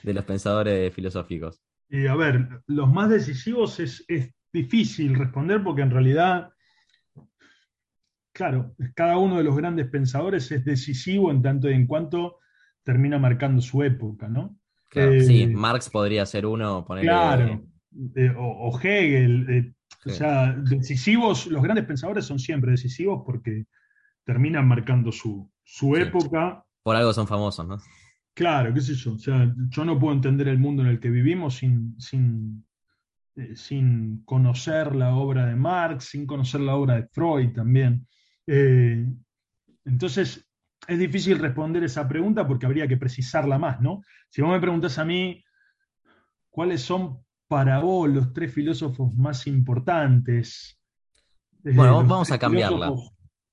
[0.03, 1.61] de los pensadores filosóficos.
[1.93, 4.07] Y a ver, los más decisivos es,
[4.51, 6.51] difícil responder porque en realidad,
[8.33, 12.39] claro, cada uno de los grandes pensadores es decisivo en tanto y en cuanto
[12.83, 14.59] termina marcando su época, ¿no?
[14.91, 17.63] sí, eh, Marx podría ser uno, Claro,
[18.15, 19.47] eh, o, Hegel.
[19.49, 19.75] Eh,
[20.05, 23.65] O sea, decisivos, los grandes pensadores son siempre decisivos porque
[24.25, 26.65] terminan marcando su, su época.
[26.83, 27.79] Por algo son famosos, ¿no?
[28.35, 29.15] Claro, qué sé yo.
[29.15, 32.65] O sea, yo no puedo entender el mundo en el que vivimos sin, sin,
[33.37, 38.07] eh, sin conocer la obra de Marx, sin conocer la obra de Freud también.
[38.47, 39.07] Eh,
[39.85, 40.49] entonces,
[40.87, 44.03] es difícil responder esa pregunta porque habría que precisarla más, ¿no?
[44.31, 45.45] Si vos me preguntas a mí,
[46.51, 47.19] ¿cuáles son
[47.49, 50.81] para vos los tres filósofos más importantes?
[51.65, 52.93] Eh, bueno, vamos a cambiarla.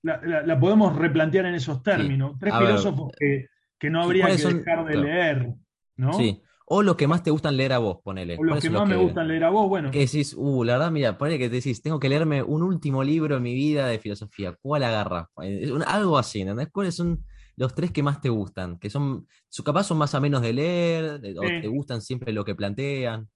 [0.01, 2.38] La, podemos replantear en esos términos.
[2.39, 3.47] Tres filósofos que,
[3.89, 5.53] no habría que dejar de leer,
[5.95, 6.13] ¿no?
[6.13, 6.41] Sí.
[6.71, 8.38] O los que más te gustan leer a vos, ponele.
[8.38, 9.89] O los que más me gustan leer a vos, bueno.
[9.89, 13.03] Que decís, uh, la verdad, mira, ponele que te decís, tengo que leerme un último
[13.03, 14.55] libro en mi vida de filosofía.
[14.61, 15.27] ¿Cuál agarras?
[15.88, 16.69] Algo así, ¿entendés?
[16.71, 17.23] ¿Cuáles son
[17.55, 18.77] los tres que más te gustan?
[18.77, 19.25] Que son,
[19.65, 23.27] capaz son más o menos de leer, o te gustan siempre lo que plantean.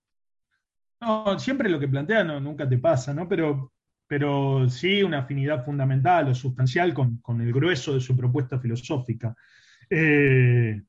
[1.04, 3.28] No, siempre lo que plantean no, nunca te pasa, ¿no?
[3.28, 3.74] Pero,
[4.08, 9.36] pero sí una afinidad fundamental o sustancial con, el grueso de su propuesta filosófica.
[9.96, 10.82] Eh,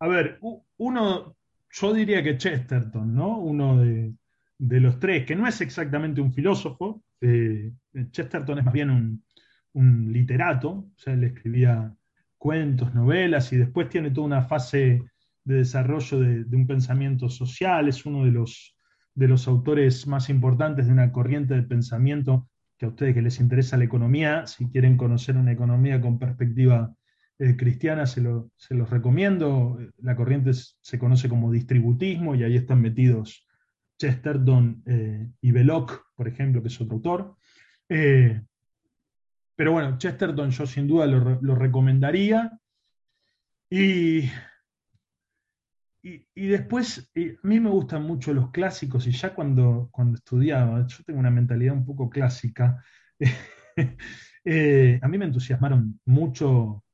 [0.00, 0.38] a ver,
[0.78, 1.36] uno,
[1.70, 3.38] yo diría que Chesterton, ¿no?
[3.38, 4.14] Uno de,
[4.58, 7.72] los tres, que no es exactamente un filósofo, eh,
[8.10, 9.22] Chesterton es más bien
[9.74, 11.94] un, literato, o sea, él escribía
[12.38, 15.02] cuentos, novelas, y después tiene toda una fase
[15.44, 18.78] de desarrollo de, un pensamiento social, es uno de los,
[19.14, 22.48] de los autores más importantes de una corriente de pensamiento
[22.78, 26.95] que a ustedes que les interesa la economía, si quieren conocer una economía con perspectiva
[27.38, 29.78] eh, cristiana se, los recomiendo.
[29.98, 33.46] La corriente se conoce como distributismo y ahí están metidos
[33.98, 37.36] Chesterton eh, y Belloc, por ejemplo, que es otro autor.
[37.88, 38.42] Eh,
[39.54, 42.58] pero bueno, Chesterton yo sin duda lo, recomendaría.
[43.68, 44.30] Y,
[46.02, 51.02] y, después, a mí me gustan mucho los clásicos y ya cuando, cuando estudiaba, yo
[51.04, 52.82] tengo una mentalidad un poco clásica,
[55.02, 56.85] a mí me entusiasmaron mucho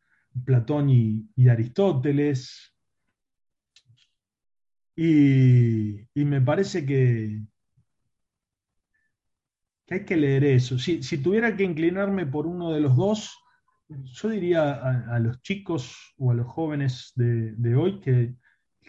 [0.45, 2.75] Platón y, Aristóteles.
[4.97, 7.41] Y, me parece que,
[9.89, 10.79] hay que leer eso.
[10.79, 13.39] Si, tuviera que inclinarme por uno de los dos,
[13.89, 18.35] yo diría a, los chicos o a los jóvenes de, hoy que,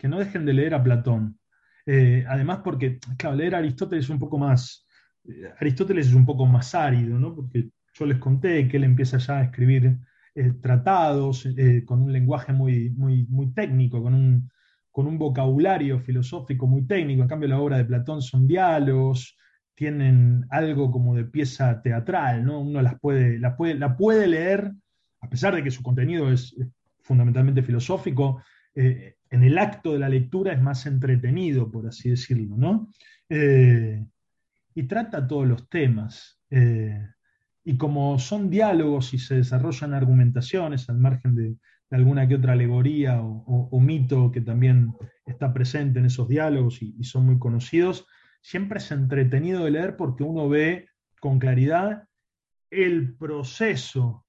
[0.07, 1.39] no dejen de leer a Platón.
[1.85, 4.85] Eh, además, porque, claro, leer a Aristóteles es un poco más,
[5.25, 7.35] eh, Aristóteles es un poco más árido, ¿no?
[7.35, 9.97] Porque yo les conté que él empieza ya a escribir
[10.35, 14.49] eh, tratados eh, con un lenguaje muy, muy, muy técnico, con un,
[14.91, 17.21] con un vocabulario filosófico muy técnico.
[17.21, 19.37] En cambio, la obra de Platón son diálogos,
[19.75, 22.61] tienen algo como de pieza teatral, ¿no?
[22.61, 24.71] Uno las puede, la, puede, la puede leer,
[25.21, 26.55] a pesar de que su contenido es,
[27.03, 28.41] fundamentalmente filosófico,
[28.73, 32.89] eh, en el acto de la lectura es más entretenido, por así decirlo, ¿no?
[34.75, 36.39] y trata todos los temas
[37.63, 41.55] y como son diálogos y se desarrollan argumentaciones al margen de,
[41.91, 44.93] alguna que otra alegoría o, mito que también
[45.25, 48.07] está presente en esos diálogos y, son muy conocidos,
[48.41, 50.87] siempre es entretenido de leer porque uno ve
[51.19, 52.07] con claridad
[52.71, 54.25] el proceso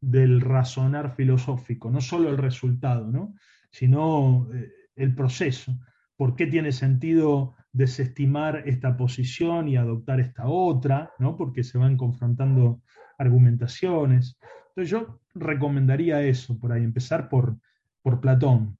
[0.00, 3.34] del razonar filosófico, no solo el resultado, ¿no?
[3.70, 5.78] sino eh, el proceso.
[6.16, 11.36] ¿Por qué tiene sentido desestimar esta posición y adoptar esta otra, ¿no?
[11.36, 12.80] porque se van confrontando
[13.18, 14.38] argumentaciones.
[14.68, 17.58] Entonces yo recomendaría eso, por ahí, empezar por,
[18.02, 18.78] por Platón.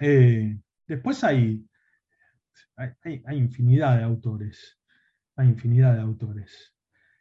[0.00, 1.64] Eh, después hay,
[2.76, 4.78] hay, infinidad de autores,
[5.36, 6.74] hay infinidad de autores.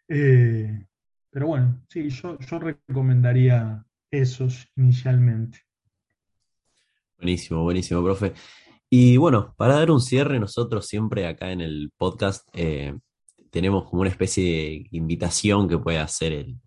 [0.07, 0.83] Eh,
[1.29, 5.59] pero bueno, sí, yo, yo recomendaría esos inicialmente.
[7.17, 8.33] Buenísimo, buenísimo, profe.
[8.89, 12.95] Y bueno, para dar un cierre, nosotros siempre acá en el podcast eh,
[13.51, 16.57] tenemos como una especie de invitación que puede hacer el,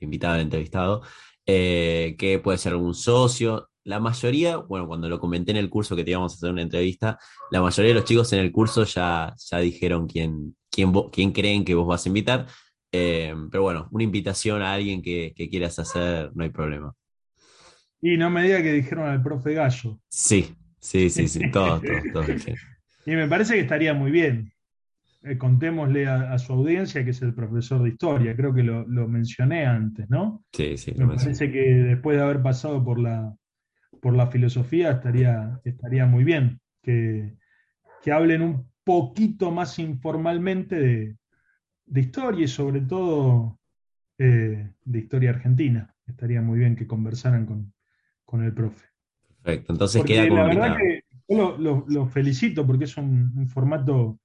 [0.00, 1.02] invitado, el entrevistado,
[1.46, 3.70] eh, que puede ser algún socio.
[3.84, 6.62] La mayoría, bueno, cuando lo comenté en el curso que te íbamos a hacer una
[6.62, 7.18] entrevista,
[7.52, 11.64] la mayoría de los chicos en el curso ya, ya dijeron quién, quién, quién creen
[11.64, 12.46] que vos vas a invitar.
[12.90, 16.94] Eh, pero bueno, una invitación a alguien que, que quieras hacer, no hay problema.
[18.00, 20.00] Y no me diga que dijeron al profe Gallo.
[20.08, 21.80] Sí, Sí, sí, sí, todo,
[22.12, 22.24] todo,
[23.06, 24.52] Y me parece que estaría muy bien.
[25.22, 29.66] Eh, contémosle a, su audiencia que es el profesor de historia, creo que lo, mencioné
[29.66, 30.44] antes, ¿no?
[30.52, 30.94] Sí, sí.
[30.96, 33.34] Me parece que después de haber pasado por la,
[34.00, 37.36] por la filosofía estaría, estaría muy bien que,
[38.12, 40.80] hablen un poquito más informalmente
[41.86, 43.58] de, historia y sobre todo
[44.16, 45.94] eh, de historia argentina.
[46.06, 47.74] Estaría muy bien que conversaran con,
[48.24, 48.87] con el profe.
[49.48, 54.18] Perfecto, entonces queda como La verdad que yo lo, felicito porque es un, formato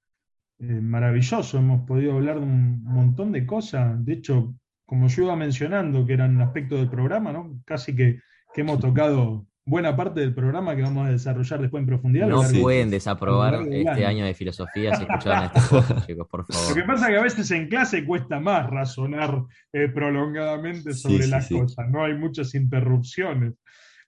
[0.58, 1.58] maravilloso.
[1.58, 4.04] Hemos podido hablar de un montón de cosas.
[4.04, 4.54] De hecho,
[4.86, 7.60] como yo iba mencionando, que eran aspectos del programa, ¿no?
[7.64, 8.20] Casi que,
[8.52, 12.28] que hemos tocado buena parte del programa que vamos a desarrollar después en profundidad.
[12.28, 14.24] No pueden desaprobar este año.
[14.24, 16.68] de filosofía si escucharon este podcast, chicos, por favor.
[16.68, 19.42] Lo que pasa es que a veces en clase cuesta más razonar
[19.72, 23.54] eh, prolongadamente sobre las cosas, no hay muchas interrupciones.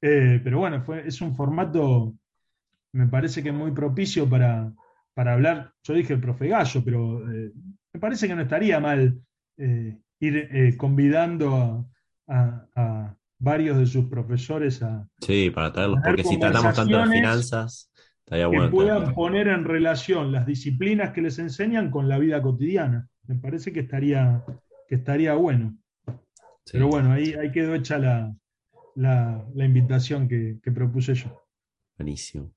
[0.00, 2.14] Eh, pero bueno, fue, es un formato,
[2.92, 4.72] me parece que muy propicio para,
[5.14, 5.72] para hablar.
[5.82, 7.52] Yo dije el profe Gallo, pero eh,
[7.92, 9.20] me parece que no estaría mal
[10.20, 11.88] ir convidando
[12.26, 15.08] a varios de sus profesores a...
[15.20, 17.90] Sí, para traerlos, porque si tratamos tanto de finanzas,
[18.24, 18.64] estaría bueno.
[18.64, 23.08] Que puedan poner en relación las disciplinas que les enseñan con la vida cotidiana.
[23.26, 24.42] Me parece que estaría,
[24.88, 25.76] que estaría bueno.
[26.70, 28.34] Pero bueno, ahí, ahí quedó hecha la,
[28.96, 31.46] la, invitación que, que propuse yo.
[31.96, 32.52] Buenísimo.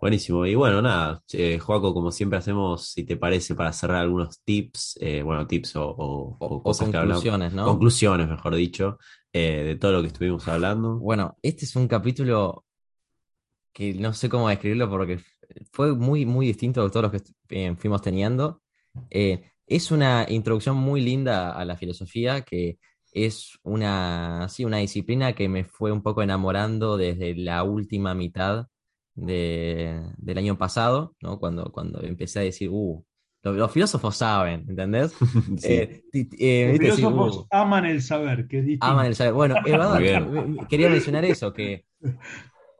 [0.00, 0.46] Buenísimo.
[0.46, 4.98] Y bueno, nada, eh, Joaco, como siempre hacemos, si te parece, para cerrar algunos tips,
[4.98, 7.66] eh, bueno, tips o, conclusiones, ¿no?
[7.66, 8.98] Conclusiones, mejor dicho,
[9.30, 10.98] eh, de todo lo que estuvimos hablando.
[10.98, 12.64] Bueno, este es un capítulo
[13.74, 15.20] que no sé cómo describirlo porque
[15.70, 18.62] fue muy, muy distinto de todos los que fuimos teniendo.
[19.10, 22.78] es una introducción muy linda a la filosofía que
[23.12, 28.66] es una, sí, una disciplina que me fue un poco enamorando desde la última mitad
[29.14, 31.38] del año pasado, ¿no?
[31.38, 33.04] Cuando, cuando empecé a decir, uh,
[33.42, 35.14] los, filósofos saben, ¿entendés?
[35.64, 36.02] Eh,
[36.38, 38.86] eh, los filósofos uh, aman el saber, que es distinto.
[38.86, 39.34] Aman el saber.
[39.34, 39.56] Bueno,
[40.68, 41.84] quería mencionar eso, que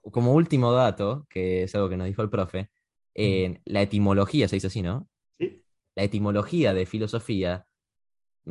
[0.02, 2.70] como último dato, que es algo que nos dijo el profe,
[3.15, 5.09] la etimología, se dice así, ¿no?
[5.39, 5.62] Sí.
[5.94, 7.66] La etimología de filosofía,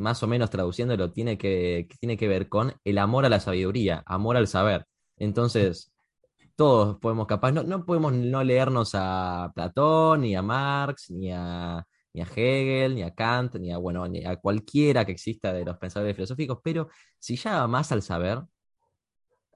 [0.00, 4.02] más o menos traduciéndolo, tiene que, tiene que ver con el amor a la sabiduría,
[4.06, 4.86] amor al saber.
[5.16, 5.92] Entonces,
[6.56, 11.86] todos podemos capaz, no, no podemos no leernos a Platón, ni a Marx, ni a,
[12.12, 15.64] ni a Hegel, ni a Kant, ni a, bueno, ni a cualquiera que exista de
[15.64, 18.40] los pensadores filosóficos, pero si ya más al saber,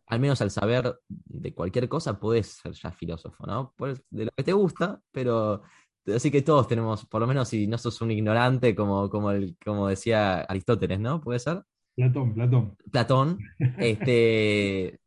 [0.06, 3.72] al menos al saber de cualquier cosa, puedes ser ya filósofo, ¿no?
[3.76, 5.62] Pues de lo que te gusta, pero
[6.06, 9.56] así que todos tenemos, por lo menos si no sos un ignorante, como, como, el,
[9.64, 11.20] como decía Aristóteles, ¿no?
[11.20, 11.62] ¿Puede ser?
[11.94, 12.76] Platón, Platón.
[12.90, 13.38] Platón,
[13.78, 15.00] este,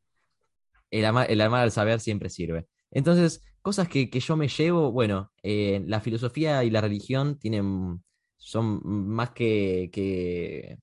[0.91, 2.68] el amar, al saber siempre sirve.
[2.91, 8.03] Entonces, cosas que, yo me llevo, bueno, eh, la filosofía y la religión tienen,
[8.38, 10.80] son más que, que,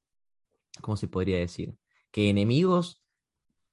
[0.80, 1.74] ¿cómo se podría decir?
[2.10, 3.02] Que enemigos,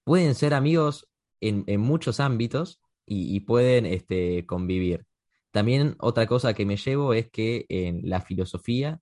[0.03, 1.07] pueden ser amigos
[1.41, 5.05] en, muchos ámbitos y, pueden este, convivir.
[5.51, 9.01] También otra cosa que me llevo es que en la filosofía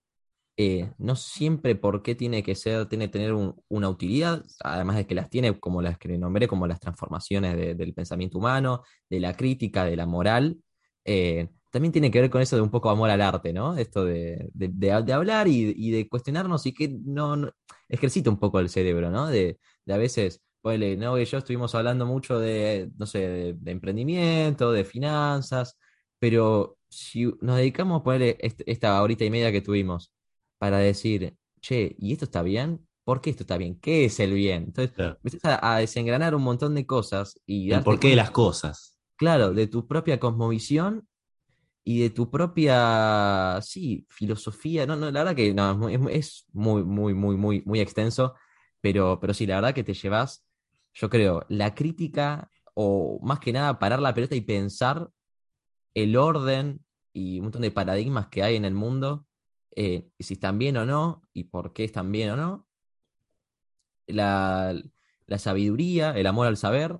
[0.62, 3.34] eh, no siempre por qué tiene que ser, tiene que tener
[3.70, 7.94] una utilidad, además de que las tiene como las que nombré, como las transformaciones del
[7.94, 10.58] pensamiento humano, de la crítica, de la moral.
[11.06, 13.78] Eh, también tiene que ver con eso de un poco amor al arte, ¿no?
[13.78, 14.52] Esto de,
[14.92, 17.50] hablar y, de cuestionarnos y que no,
[17.88, 19.28] ejercita un poco el cerebro, ¿no?
[19.28, 24.84] De, a veces, ponele, no, yo estuvimos hablando mucho de, no sé, de, emprendimiento, de
[24.84, 25.78] finanzas,
[26.20, 30.12] pero si nos dedicamos a ponerle esta horita y media que tuvimos
[30.58, 32.86] para decir, che, ¿y esto está bien?
[33.04, 33.80] ¿Por qué esto está bien?
[33.80, 34.66] ¿Qué es el bien?
[34.66, 37.72] Entonces, empiezas a, desengranar un montón de cosas y...
[37.72, 38.98] El por qué de las cosas.
[39.16, 41.08] Claro, de tu propia cosmovisión
[41.84, 44.86] y de tu propia, sí, filosofía.
[44.86, 48.36] No, no, la verdad que no, es muy, muy, muy, muy, muy extenso,
[48.82, 50.46] pero, pero sí, la verdad que te llevas,
[50.94, 55.10] yo creo, la crítica o más que nada parar la pelota y pensar
[55.94, 56.84] el orden
[57.14, 59.26] y un montón de paradigmas que hay en el mundo
[59.76, 62.68] eh, si están bien o no, y por qué están bien o no,
[64.08, 64.76] la,
[65.38, 67.00] sabiduría, el amor al saber,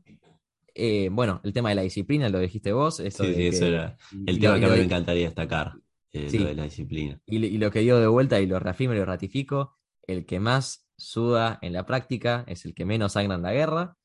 [0.76, 2.98] eh, bueno, el tema de la disciplina, lo dijiste vos.
[2.98, 5.74] sí, sí, eso era el tema que a mí me encantaría destacar,
[6.14, 7.20] eh, lo de la disciplina.
[7.26, 9.76] Y, lo que dio de vuelta, y lo reafirmo y lo ratifico,
[10.08, 13.98] el que más suda en la práctica es el que menos sangra en la guerra.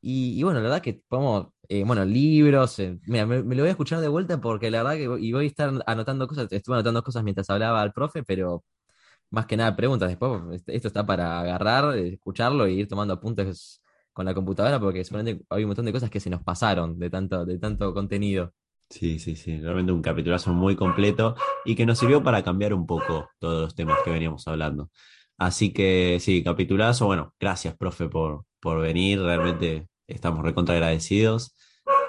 [0.00, 3.70] Y, bueno, la verdad que podemos, eh, bueno, libros, eh, mira, me, lo voy a
[3.70, 7.02] escuchar de vuelta porque la verdad que y voy a estar anotando cosas, estuve anotando
[7.02, 8.64] cosas mientras hablaba al profe, pero
[9.30, 10.08] más que nada preguntas.
[10.08, 13.82] Después, este, esto está para agarrar, escucharlo y ir tomando apuntes
[14.12, 17.10] con la computadora porque seguramente hay un montón de cosas que se nos pasaron de
[17.10, 18.52] tanto, de tanto contenido.
[18.90, 21.34] Sí, sí, sí, realmente un capitulazo muy completo
[21.64, 24.90] y que nos sirvió para cambiar un poco todos los temas que veníamos hablando.
[25.38, 31.56] Así que sí, capitulazo, bueno, gracias, profe, por, por venir, realmente estamos recontra agradecidos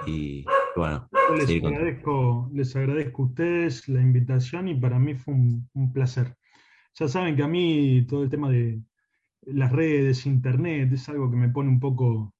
[0.05, 0.45] y
[0.75, 1.09] bueno.
[1.37, 6.35] Les agradezco, les agradezco a ustedes la invitación y para mí fue un, placer.
[6.99, 8.81] Ya saben que a mí todo el tema de
[9.41, 12.33] las redes, internet, es algo que me pone un poco,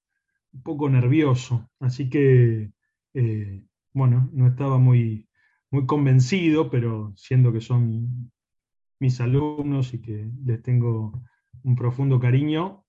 [0.54, 1.70] un poco nervioso.
[1.80, 2.72] Así que,
[3.14, 3.64] eh,
[3.94, 5.28] bueno, no estaba muy,
[5.72, 8.32] muy convencido, pero siendo que son
[9.00, 11.24] mis alumnos y que les tengo
[11.64, 12.85] un profundo cariño,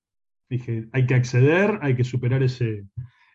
[0.49, 2.87] dije, hay que acceder, hay que superar ese,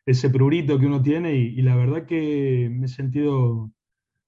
[0.06, 3.72] ese prurito que uno tiene y, la verdad que me he sentido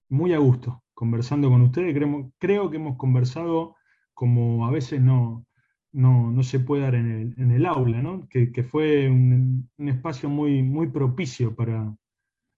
[0.10, 1.93] muy a gusto conversando con ustedes.
[1.93, 3.76] Creo, creo que hemos conversado
[4.14, 5.45] como a veces no,
[5.91, 8.27] no, se puede dar en el, aula, ¿no?
[8.30, 11.95] que, fue un, espacio muy, muy propicio para,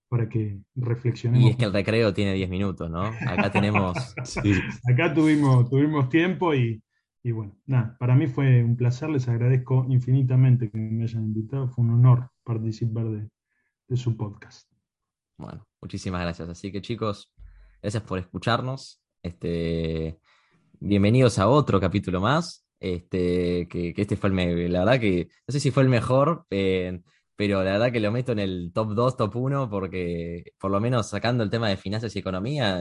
[0.08, 1.46] para que reflexionemos.
[1.46, 3.04] Y es que el recreo tiene 10 minutos, ¿no?
[3.04, 3.96] Acá tenemos...
[4.90, 6.82] Acá tuvimos, tuvimos tiempo y,
[7.32, 11.84] bueno, nada, para mí fue un placer, les agradezco infinitamente que me hayan invitado, fue
[11.84, 14.70] un honor participar de, su podcast.
[15.36, 16.48] Bueno, muchísimas gracias.
[16.48, 17.32] Así que chicos,
[17.82, 19.00] gracias por escucharnos.
[19.22, 20.18] Este,
[20.80, 22.66] bienvenidos a otro capítulo más.
[22.78, 27.00] Este, que, este fue el, la verdad que, no sé si fue el mejor, eh,
[27.36, 30.80] pero la verdad que lo meto en el top 2, top 1, porque por lo
[30.80, 32.80] menos sacando el tema de finanzas y economía,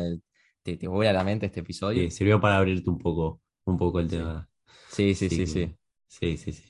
[0.63, 2.03] te, te voy a la mente este episodio.
[2.03, 4.47] Sí, sirvió para abrirte un poco, un poco el tema.
[4.89, 5.75] Sí, sí, sí, sí.
[6.07, 6.63] Sí, sí, sí.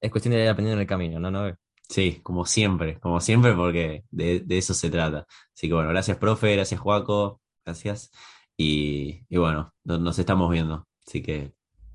[0.00, 1.30] Es cuestión de ir aprendiendo en el camino, ¿no?
[1.30, 1.54] ¿No?
[1.88, 5.26] Sí, como siempre, como siempre, porque de, eso se trata.
[5.54, 8.10] Así que bueno, gracias, profe, gracias, Juaco, gracias.
[8.56, 10.86] Y, bueno, nos estamos viendo.
[11.06, 11.52] Así que,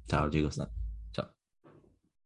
[0.08, 0.60] chao, chicos.